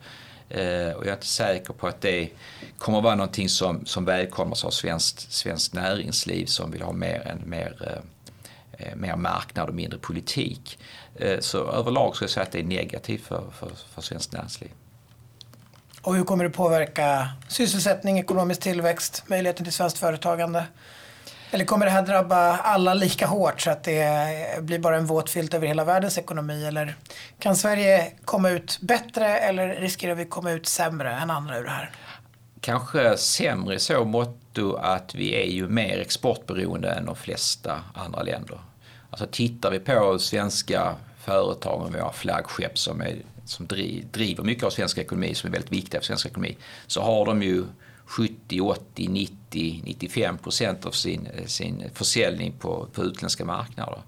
Eh, 0.48 0.92
och 0.92 1.02
jag 1.02 1.08
är 1.08 1.12
inte 1.12 1.26
säker 1.26 1.72
på 1.72 1.86
att 1.86 2.00
det 2.00 2.28
kommer 2.78 2.98
att 2.98 3.04
vara 3.04 3.14
någonting 3.14 3.48
som, 3.48 3.86
som 3.86 4.04
välkomnas 4.04 4.64
av 4.64 4.70
svenskt, 4.70 5.32
svenskt 5.32 5.74
näringsliv 5.74 6.46
som 6.46 6.70
vill 6.70 6.82
ha 6.82 6.92
mer, 6.92 7.26
en, 7.26 7.50
mer, 7.50 8.00
eh, 8.78 8.96
mer 8.96 9.16
marknad 9.16 9.68
och 9.68 9.74
mindre 9.74 9.98
politik. 9.98 10.78
Så 11.40 11.70
överlag 11.70 12.16
skulle 12.16 12.26
jag 12.26 12.30
säga 12.30 12.44
att 12.44 12.52
det 12.52 12.60
är 12.60 12.64
negativt 12.64 13.26
för, 13.26 13.44
för, 13.58 13.70
för 13.94 14.02
svenskt 14.02 14.32
näringsliv. 14.32 14.70
Och 16.02 16.14
hur 16.14 16.24
kommer 16.24 16.44
det 16.44 16.50
påverka 16.50 17.28
sysselsättning, 17.48 18.18
ekonomisk 18.18 18.60
tillväxt, 18.60 19.24
möjligheten 19.26 19.64
till 19.64 19.72
svenskt 19.72 19.98
företagande? 19.98 20.64
Eller 21.50 21.64
kommer 21.64 21.86
det 21.86 21.92
här 21.92 22.02
drabba 22.02 22.56
alla 22.56 22.94
lika 22.94 23.26
hårt 23.26 23.60
så 23.60 23.70
att 23.70 23.84
det 23.84 24.62
blir 24.62 24.78
bara 24.78 24.96
en 24.96 25.06
våt 25.06 25.30
filt 25.30 25.54
över 25.54 25.66
hela 25.66 25.84
världens 25.84 26.18
ekonomi? 26.18 26.64
Eller 26.64 26.96
kan 27.38 27.56
Sverige 27.56 28.12
komma 28.24 28.50
ut 28.50 28.78
bättre 28.80 29.38
eller 29.38 29.68
riskerar 29.68 30.14
vi 30.14 30.24
komma 30.24 30.50
ut 30.50 30.66
sämre 30.66 31.12
än 31.12 31.30
andra 31.30 31.58
ur 31.58 31.64
det 31.64 31.70
här? 31.70 31.90
Kanske 32.60 33.16
sämre 33.16 33.74
i 33.74 33.78
så 33.78 34.04
motto 34.04 34.74
att 34.74 35.14
vi 35.14 35.34
är 35.42 35.46
ju 35.46 35.68
mer 35.68 35.98
exportberoende 35.98 36.90
än 36.90 37.06
de 37.06 37.16
flesta 37.16 37.80
andra 37.94 38.22
länder. 38.22 38.58
Alltså 39.10 39.26
tittar 39.30 39.70
vi 39.70 39.78
på 39.78 40.18
svenska 40.18 40.94
företagen, 41.28 41.92
våra 41.92 42.12
flaggskepp 42.12 42.78
som, 42.78 43.00
är, 43.00 43.16
som 43.44 43.66
driver 44.12 44.44
mycket 44.44 44.64
av 44.64 44.70
svensk 44.70 44.98
ekonomi, 44.98 45.34
som 45.34 45.48
är 45.48 45.52
väldigt 45.52 45.72
viktiga 45.72 46.00
för 46.00 46.06
svensk 46.06 46.26
ekonomi, 46.26 46.56
så 46.86 47.02
har 47.02 47.26
de 47.26 47.42
ju 47.42 47.64
70, 48.04 48.60
80, 48.60 49.08
90, 49.08 49.82
95 49.84 50.38
procent 50.38 50.86
av 50.86 50.90
sin, 50.90 51.28
sin 51.46 51.90
försäljning 51.94 52.52
på, 52.52 52.88
på 52.92 53.04
utländska 53.04 53.44
marknader. 53.44 54.02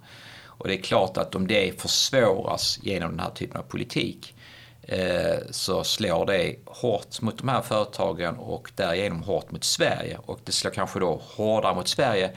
Och 0.44 0.68
det 0.68 0.74
är 0.74 0.82
klart 0.82 1.16
att 1.16 1.34
om 1.34 1.46
det 1.46 1.80
försvåras 1.80 2.78
genom 2.82 3.10
den 3.10 3.20
här 3.20 3.30
typen 3.30 3.56
av 3.56 3.62
politik 3.62 4.34
eh, 4.82 5.38
så 5.50 5.84
slår 5.84 6.26
det 6.26 6.56
hårt 6.66 7.20
mot 7.20 7.38
de 7.38 7.48
här 7.48 7.62
företagen 7.62 8.36
och 8.36 8.72
därigenom 8.74 9.22
hårt 9.22 9.50
mot 9.50 9.64
Sverige. 9.64 10.18
Och 10.26 10.40
det 10.44 10.52
slår 10.52 10.70
kanske 10.70 11.00
då 11.00 11.22
hårdare 11.36 11.74
mot 11.74 11.88
Sverige 11.88 12.30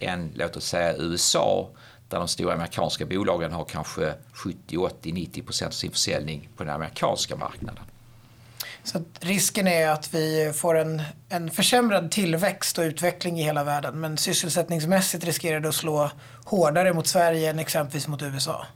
än 0.00 0.32
låt 0.34 0.56
oss 0.56 0.66
säga 0.66 0.96
USA 0.96 1.70
där 2.08 2.18
de 2.18 2.28
stora 2.28 2.54
amerikanska 2.54 3.06
bolagen 3.06 3.52
har 3.52 3.64
kanske 3.64 4.14
70, 4.32 4.76
80, 4.76 5.12
90 5.12 5.42
procent 5.42 5.68
av 5.68 5.72
sin 5.72 5.90
försäljning 5.90 6.48
på 6.56 6.64
den 6.64 6.74
amerikanska 6.74 7.36
marknaden. 7.36 7.84
Så 8.84 9.04
risken 9.20 9.66
är 9.66 9.88
att 9.88 10.14
vi 10.14 10.52
får 10.54 10.78
en, 10.78 11.02
en 11.28 11.50
försämrad 11.50 12.10
tillväxt 12.10 12.78
och 12.78 12.82
utveckling 12.82 13.40
i 13.40 13.42
hela 13.42 13.64
världen. 13.64 14.00
Men 14.00 14.16
sysselsättningsmässigt 14.16 15.24
riskerar 15.24 15.60
det 15.60 15.68
att 15.68 15.74
slå 15.74 16.10
hårdare 16.44 16.92
mot 16.92 17.06
Sverige 17.06 17.50
än 17.50 17.58
exempelvis 17.58 18.08
mot 18.08 18.22
USA. 18.22 18.66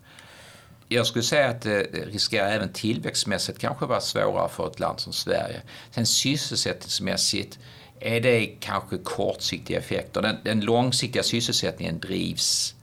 Jag 0.88 1.06
skulle 1.06 1.24
säga 1.24 1.48
att 1.48 1.62
det 1.62 1.82
riskerar 2.06 2.50
även 2.50 2.72
tillväxtmässigt 2.72 3.58
kanske 3.58 3.86
vara 3.86 4.00
svårare 4.00 4.48
för 4.48 4.66
ett 4.66 4.80
land 4.80 5.00
som 5.00 5.12
Sverige. 5.12 5.62
Sen 5.90 6.06
sysselsättningsmässigt 6.06 7.58
är 8.00 8.20
det 8.20 8.46
kanske 8.46 8.98
kortsiktiga 8.98 9.78
effekter. 9.78 10.22
Den, 10.22 10.36
den 10.44 10.60
långsiktiga 10.60 11.22
sysselsättningen 11.22 12.00
drivs 12.00 12.74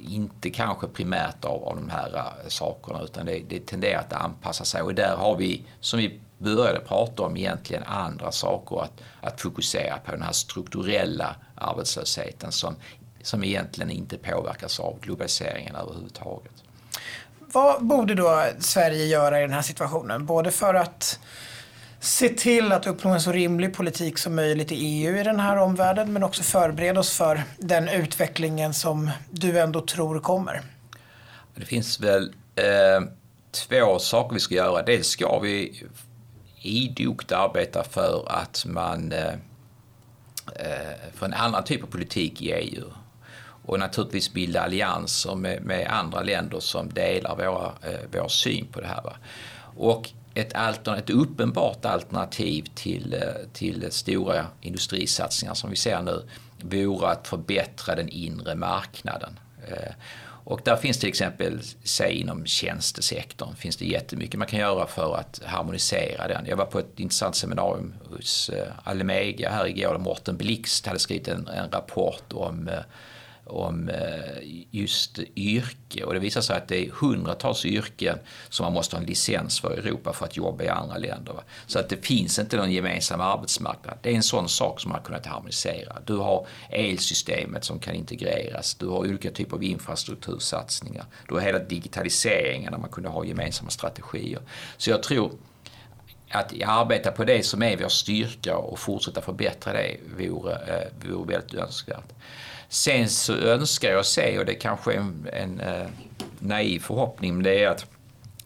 inte 0.00 0.50
kanske 0.50 0.86
primärt 0.86 1.44
av, 1.44 1.64
av 1.64 1.76
de 1.76 1.90
här 1.90 2.16
eh, 2.16 2.48
sakerna 2.48 3.02
utan 3.02 3.26
det, 3.26 3.42
det 3.48 3.66
tenderar 3.66 4.00
att 4.00 4.12
anpassa 4.12 4.64
sig 4.64 4.82
och 4.82 4.94
där 4.94 5.16
har 5.16 5.36
vi, 5.36 5.64
som 5.80 5.98
vi 5.98 6.20
började 6.38 6.80
prata 6.80 7.22
om 7.22 7.36
egentligen 7.36 7.82
andra 7.82 8.32
saker 8.32 8.82
att, 8.82 8.92
att 9.20 9.40
fokusera 9.40 9.98
på 9.98 10.10
den 10.10 10.22
här 10.22 10.32
strukturella 10.32 11.36
arbetslösheten 11.54 12.52
som, 12.52 12.74
som 13.22 13.44
egentligen 13.44 13.90
inte 13.90 14.18
påverkas 14.18 14.80
av 14.80 15.00
globaliseringen 15.00 15.76
överhuvudtaget. 15.76 16.52
Vad 17.52 17.86
borde 17.86 18.14
då 18.14 18.44
Sverige 18.58 19.04
göra 19.04 19.38
i 19.38 19.42
den 19.42 19.52
här 19.52 19.62
situationen? 19.62 20.26
Både 20.26 20.50
för 20.50 20.74
att 20.74 21.20
se 22.00 22.28
till 22.28 22.72
att 22.72 22.86
uppnå 22.86 23.10
en 23.10 23.20
så 23.20 23.32
rimlig 23.32 23.74
politik 23.74 24.18
som 24.18 24.34
möjligt 24.34 24.72
i 24.72 24.74
EU 24.74 25.16
i 25.16 25.22
den 25.22 25.40
här 25.40 25.56
omvärlden 25.56 26.12
men 26.12 26.22
också 26.22 26.42
förbereda 26.42 27.00
oss 27.00 27.10
för 27.10 27.42
den 27.58 27.88
utvecklingen 27.88 28.74
som 28.74 29.10
du 29.30 29.60
ändå 29.60 29.80
tror 29.80 30.20
kommer? 30.20 30.62
Det 31.54 31.64
finns 31.64 32.00
väl 32.00 32.32
eh, 32.56 33.08
två 33.50 33.98
saker 33.98 34.34
vi 34.34 34.40
ska 34.40 34.54
göra. 34.54 34.82
Dels 34.82 35.06
ska 35.06 35.38
vi 35.38 35.84
idogt 36.62 37.32
arbeta 37.32 37.84
för 37.84 38.24
att 38.28 38.64
man 38.66 39.12
eh, 39.12 39.26
eh 39.26 41.12
för 41.14 41.26
en 41.26 41.34
annan 41.34 41.64
typ 41.64 41.82
av 41.82 41.86
politik 41.86 42.42
i 42.42 42.52
EU 42.52 42.84
och 43.68 43.78
naturligtvis 43.78 44.32
bilda 44.32 44.62
allianser 44.62 45.34
med, 45.34 45.62
med 45.62 45.86
andra 45.90 46.22
länder 46.22 46.60
som 46.60 46.88
delar 46.88 47.36
våra, 47.36 47.66
eh, 47.66 48.00
vår 48.12 48.28
syn 48.28 48.66
på 48.66 48.80
det 48.80 48.86
här. 48.86 49.02
Va? 49.02 49.16
Och 49.76 50.10
ett, 50.38 50.54
altern, 50.54 50.98
ett 50.98 51.10
uppenbart 51.10 51.84
alternativ 51.84 52.66
till, 52.74 53.14
eh, 53.14 53.48
till 53.52 53.92
stora 53.92 54.46
industrisatsningar 54.60 55.54
som 55.54 55.70
vi 55.70 55.76
ser 55.76 56.02
nu 56.02 56.22
vore 56.62 57.08
att 57.08 57.28
förbättra 57.28 57.94
den 57.94 58.08
inre 58.08 58.54
marknaden. 58.54 59.38
Eh, 59.68 59.92
och 60.44 60.60
där 60.64 60.76
finns 60.76 60.98
till 60.98 61.08
exempel, 61.08 61.60
säg 61.82 62.20
inom 62.20 62.46
tjänstesektorn, 62.46 63.56
finns 63.56 63.76
det 63.76 63.84
jättemycket 63.84 64.38
man 64.38 64.48
kan 64.48 64.60
göra 64.60 64.86
för 64.86 65.16
att 65.16 65.40
harmonisera 65.44 66.28
den. 66.28 66.46
Jag 66.46 66.56
var 66.56 66.64
på 66.64 66.78
ett 66.78 67.00
intressant 67.00 67.36
seminarium 67.36 67.94
hos 68.10 68.48
eh, 68.48 68.72
Almega 68.84 69.50
här 69.50 69.66
igår 69.66 69.92
där 69.92 69.98
Morten 69.98 70.36
Blixt 70.36 70.86
hade 70.86 70.98
skrivit 70.98 71.28
en, 71.28 71.48
en 71.48 71.70
rapport 71.70 72.32
om 72.32 72.70
om 73.48 73.88
eh, 73.88 74.64
just 74.70 75.18
yrke 75.36 76.04
och 76.04 76.14
det 76.14 76.20
visar 76.20 76.40
sig 76.40 76.56
att 76.56 76.68
det 76.68 76.86
är 76.86 76.90
hundratals 76.90 77.64
yrken 77.64 78.18
som 78.48 78.64
man 78.64 78.72
måste 78.72 78.96
ha 78.96 79.00
en 79.00 79.06
licens 79.06 79.60
för 79.60 79.74
i 79.74 79.78
Europa 79.78 80.12
för 80.12 80.24
att 80.24 80.36
jobba 80.36 80.64
i 80.64 80.68
andra 80.68 80.98
länder. 80.98 81.34
Så 81.66 81.78
att 81.78 81.88
det 81.88 82.06
finns 82.06 82.38
inte 82.38 82.56
någon 82.56 82.72
gemensam 82.72 83.20
arbetsmarknad. 83.20 83.98
Det 84.02 84.10
är 84.10 84.14
en 84.14 84.22
sån 84.22 84.48
sak 84.48 84.80
som 84.80 84.88
man 84.88 84.98
har 85.00 85.04
kunnat 85.04 85.26
harmonisera. 85.26 85.96
Du 86.06 86.16
har 86.16 86.46
elsystemet 86.70 87.64
som 87.64 87.78
kan 87.78 87.94
integreras, 87.94 88.74
du 88.74 88.86
har 88.86 88.98
olika 88.98 89.30
typer 89.30 89.56
av 89.56 89.64
infrastruktursatsningar, 89.64 91.04
du 91.28 91.34
har 91.34 91.40
hela 91.40 91.58
digitaliseringen 91.58 92.72
där 92.72 92.78
man 92.78 92.90
kunde 92.90 93.08
ha 93.08 93.24
gemensamma 93.24 93.70
strategier. 93.70 94.40
Så 94.76 94.90
jag 94.90 95.02
tror 95.02 95.32
att 96.30 96.52
arbeta 96.66 97.12
på 97.12 97.24
det 97.24 97.42
som 97.42 97.62
är 97.62 97.76
vår 97.76 97.88
styrka 97.88 98.56
och 98.56 98.78
fortsätta 98.78 99.20
förbättra 99.20 99.72
det 99.72 99.96
vore, 100.18 100.52
eh, 100.52 101.10
vore 101.10 101.32
väldigt 101.32 101.54
önskvärt. 101.54 102.12
Sen 102.68 103.08
så 103.08 103.34
önskar 103.34 103.90
jag 103.90 104.06
se, 104.06 104.38
och 104.38 104.44
det 104.44 104.54
kanske 104.54 104.92
är 104.92 104.96
en, 104.96 105.28
en 105.32 105.60
eh, 105.60 105.86
naiv 106.38 106.80
förhoppning, 106.80 107.34
men 107.34 107.42
det 107.42 107.64
är 107.64 107.68
att 107.68 107.86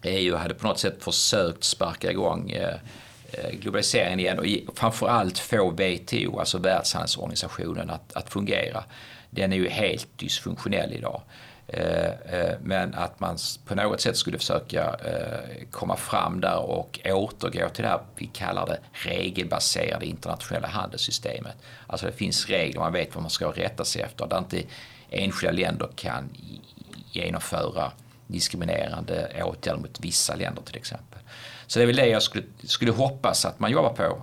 EU 0.03 0.37
hade 0.37 0.55
på 0.55 0.67
något 0.67 0.79
sätt 0.79 1.05
försökt 1.05 1.65
sparka 1.65 2.11
igång 2.11 2.51
eh, 2.51 2.75
eh 3.33 3.51
globaliseringen 3.51 4.21
igen 4.21 4.39
och 4.39 4.79
framförallt 4.79 5.39
få 5.39 5.71
WTO, 5.71 6.39
alltså 6.39 6.59
Världshandelsorganisationen, 6.59 7.91
att, 7.91 8.13
att 8.13 8.33
fungera. 8.33 8.85
Den 9.31 9.53
är 9.53 9.57
ju 9.57 9.69
helt 9.69 10.09
dysfunktionell 10.17 10.93
idag. 10.93 11.23
Eh, 11.73 12.11
eh, 12.39 12.55
men 12.63 12.95
att 12.95 13.21
man 13.21 13.39
på 13.67 13.75
något 13.75 14.01
sätt 14.01 14.17
skulle 14.17 14.39
försöka 14.39 14.85
eh, 15.05 15.67
komma 15.71 15.97
fram 15.97 16.41
där 16.41 16.59
och 16.59 17.01
återgå 17.05 17.69
till 17.69 17.83
det 17.83 17.89
här 17.89 18.01
vi 18.17 18.27
kallar 18.27 18.67
det 18.67 18.79
regelbaserade 18.93 20.07
internationella 20.07 20.69
handelssystemet. 20.69 21.57
Alltså 21.87 22.07
det 22.07 22.13
finns 22.13 22.47
regler, 22.47 22.81
man 22.81 22.93
vet 22.93 23.15
vad 23.15 23.23
man 23.23 23.31
ska 23.31 23.47
rätta 23.47 23.85
sig 23.85 24.03
efter, 24.03 24.27
där 24.27 24.39
inte 24.39 24.63
enskilda 25.11 25.53
länder 25.53 25.89
kan 25.97 26.31
genomföra 27.13 27.93
diskriminerande 28.27 29.43
åtgärder 29.45 29.81
mot 29.81 30.01
vissa 30.01 30.35
länder 30.35 30.63
till 30.63 30.77
exempel. 30.77 31.19
Så 31.67 31.79
det 31.79 31.85
är 31.85 31.87
väl 31.87 31.97
det 31.97 32.07
jag 32.07 32.23
skulle, 32.23 32.45
skulle 32.65 32.93
hoppas 32.93 33.45
att 33.45 33.61
man 33.61 33.71
jobbar 33.71 33.93
på. 33.93 34.23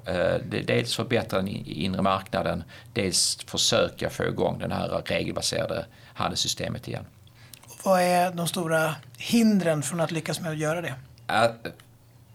Dels 0.66 0.96
förbättra 0.96 1.40
den 1.40 1.48
inre 1.66 2.02
marknaden, 2.02 2.64
dels 2.94 3.38
försöka 3.46 4.10
få 4.10 4.24
igång 4.24 4.60
det 4.60 4.74
här 4.74 5.02
regelbaserade 5.06 5.86
handelssystemet 6.14 6.88
igen. 6.88 7.06
Vad 7.84 8.02
är 8.02 8.32
de 8.32 8.48
stora 8.48 8.96
hindren 9.18 9.82
från 9.84 10.00
att 10.00 10.12
lyckas 10.12 10.40
med 10.40 10.52
att 10.52 10.58
göra 10.58 10.82
det? 10.82 10.96
Äh, 11.28 11.72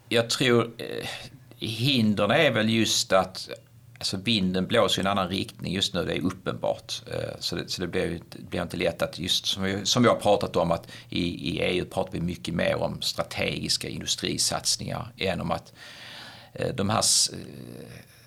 jag 0.09 0.31
tror 0.31 0.71
eh, 0.79 1.09
hindren 1.59 2.31
är 2.31 2.51
väl 2.51 2.69
just 2.69 3.13
att 3.13 3.49
alltså 3.99 4.17
vinden 4.17 4.67
blåser 4.67 5.01
i 5.01 5.05
en 5.05 5.07
annan 5.07 5.29
riktning 5.29 5.73
just 5.73 5.95
nu, 5.95 6.05
det 6.05 6.17
är 6.17 6.25
uppenbart. 6.25 7.03
Eh, 7.13 7.39
så 7.39 7.57
det, 7.57 7.71
så 7.71 7.81
det 7.83 7.89
blir, 7.89 8.21
det 8.31 8.51
blir 8.51 8.63
inte 8.63 8.77
lätt 8.77 9.03
att 9.03 9.19
just 9.19 9.47
som 9.47 9.63
vi, 9.63 9.87
som 9.87 10.03
vi 10.03 10.09
har 10.09 10.17
pratat 10.17 10.57
om 10.57 10.71
att 10.71 10.89
i, 11.09 11.51
i 11.51 11.61
EU 11.61 11.85
pratar 11.85 12.13
vi 12.13 12.21
mycket 12.21 12.55
mer 12.55 12.77
om 12.77 13.03
strategiska 13.03 13.89
industrisatsningar 13.89 15.13
än 15.19 15.41
om 15.41 15.51
att 15.51 15.73
eh, 16.53 16.75
de 16.75 16.91
här 16.91 16.99
eh, 16.99 17.39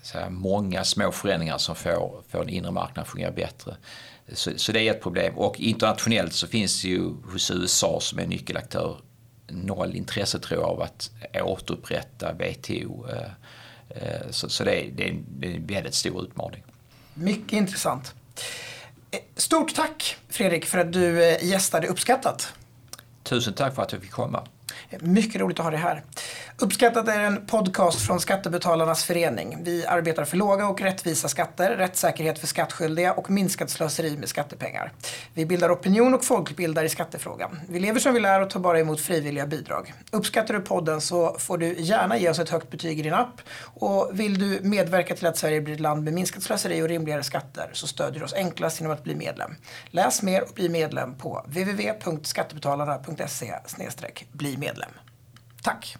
så 0.02 0.18
här, 0.18 0.30
många 0.30 0.84
små 0.84 1.12
förändringar 1.12 1.58
som 1.58 1.74
får, 1.74 2.22
får 2.28 2.38
den 2.38 2.48
inre 2.48 2.70
marknaden 2.70 3.02
att 3.02 3.08
fungera 3.08 3.30
bättre. 3.30 3.76
Så, 4.32 4.50
så, 4.56 4.72
det 4.72 4.88
är 4.88 4.90
ett 4.90 5.02
problem. 5.02 5.38
Och 5.38 5.60
internationellt 5.60 6.32
så 6.32 6.46
finns 6.46 6.82
det 6.82 6.88
ju 6.88 7.14
hos 7.32 7.50
USA 7.50 7.98
som 8.00 8.18
är 8.18 8.26
nyckelaktör 8.26 9.00
noll 9.48 9.96
intresse 9.96 10.38
tror 10.38 10.60
jag 10.60 10.70
av 10.70 10.82
att 10.82 11.10
återupprätta 11.34 12.32
WTO. 12.32 13.06
Eh, 13.88 14.30
så, 14.30 14.48
så 14.48 14.64
det, 14.64 14.84
är, 14.84 14.90
det, 14.90 15.04
är 15.04 15.08
en, 15.08 15.24
det 15.28 15.48
är 15.48 15.54
en 15.54 15.66
väldigt 15.66 15.94
stor 15.94 16.22
utmaning. 16.22 16.64
Mycket 17.14 17.52
intressant. 17.52 18.14
Eh, 19.10 19.20
stort 19.36 19.74
tack 19.74 20.16
Fredrik 20.28 20.66
för 20.66 20.78
att 20.78 20.92
du 20.92 21.24
eh, 21.24 21.44
gästade 21.44 21.86
Uppskattat. 21.86 22.52
Tusen 23.22 23.54
tack 23.54 23.74
för 23.74 23.82
att 23.82 23.92
jag 23.92 24.02
fick 24.02 24.10
komma. 24.10 24.46
Mycket 25.00 25.40
roligt 25.40 25.58
att 25.58 25.64
ha 25.64 25.70
dig 25.70 25.80
här. 25.80 26.02
Uppskattat 26.58 27.08
är 27.08 27.20
en 27.20 27.46
podcast 27.46 28.06
från 28.06 28.20
Skattebetalarnas 28.20 29.04
förening. 29.04 29.58
Vi 29.62 29.86
arbetar 29.86 30.24
för 30.24 30.36
låga 30.36 30.68
och 30.68 30.80
rättvisa 30.80 31.28
skatter, 31.28 31.76
rättssäkerhet 31.76 32.38
för 32.38 32.46
skattskyldiga 32.46 33.12
och 33.12 33.30
minskat 33.30 33.70
slöseri 33.70 34.16
med 34.16 34.28
skattepengar. 34.28 34.92
Vi 35.34 35.46
bildar 35.46 35.74
opinion 35.74 36.14
och 36.14 36.24
folkbildar 36.24 36.84
i 36.84 36.88
skattefrågan. 36.88 37.60
Vi 37.68 37.80
lever 37.80 38.00
som 38.00 38.14
vi 38.14 38.20
lär 38.20 38.42
och 38.42 38.50
tar 38.50 38.60
bara 38.60 38.80
emot 38.80 39.00
frivilliga 39.00 39.46
bidrag. 39.46 39.94
Uppskattar 40.10 40.54
du 40.54 40.60
podden 40.60 41.00
så 41.00 41.36
får 41.38 41.58
du 41.58 41.74
gärna 41.78 42.18
ge 42.18 42.30
oss 42.30 42.38
ett 42.38 42.48
högt 42.48 42.70
betyg 42.70 43.00
i 43.00 43.02
din 43.02 43.14
app. 43.14 43.40
Och 43.60 44.10
vill 44.12 44.38
du 44.38 44.60
medverka 44.62 45.16
till 45.16 45.26
att 45.26 45.36
Sverige 45.36 45.60
blir 45.60 45.74
ett 45.74 45.80
land 45.80 46.04
med 46.04 46.12
minskat 46.12 46.42
slöseri 46.42 46.82
och 46.82 46.88
rimligare 46.88 47.22
skatter 47.22 47.70
så 47.72 47.86
stödjer 47.86 48.18
du 48.18 48.24
oss 48.24 48.34
enklast 48.34 48.80
genom 48.80 48.92
att 48.92 49.04
bli 49.04 49.14
medlem. 49.14 49.54
Läs 49.90 50.22
mer 50.22 50.42
och 50.42 50.54
bli 50.54 50.68
medlem 50.68 51.14
på 51.14 51.44
www.skattebetalarna.se 51.46 53.54
bli 54.32 54.57
medlem. 54.58 54.90
Tack! 55.62 55.96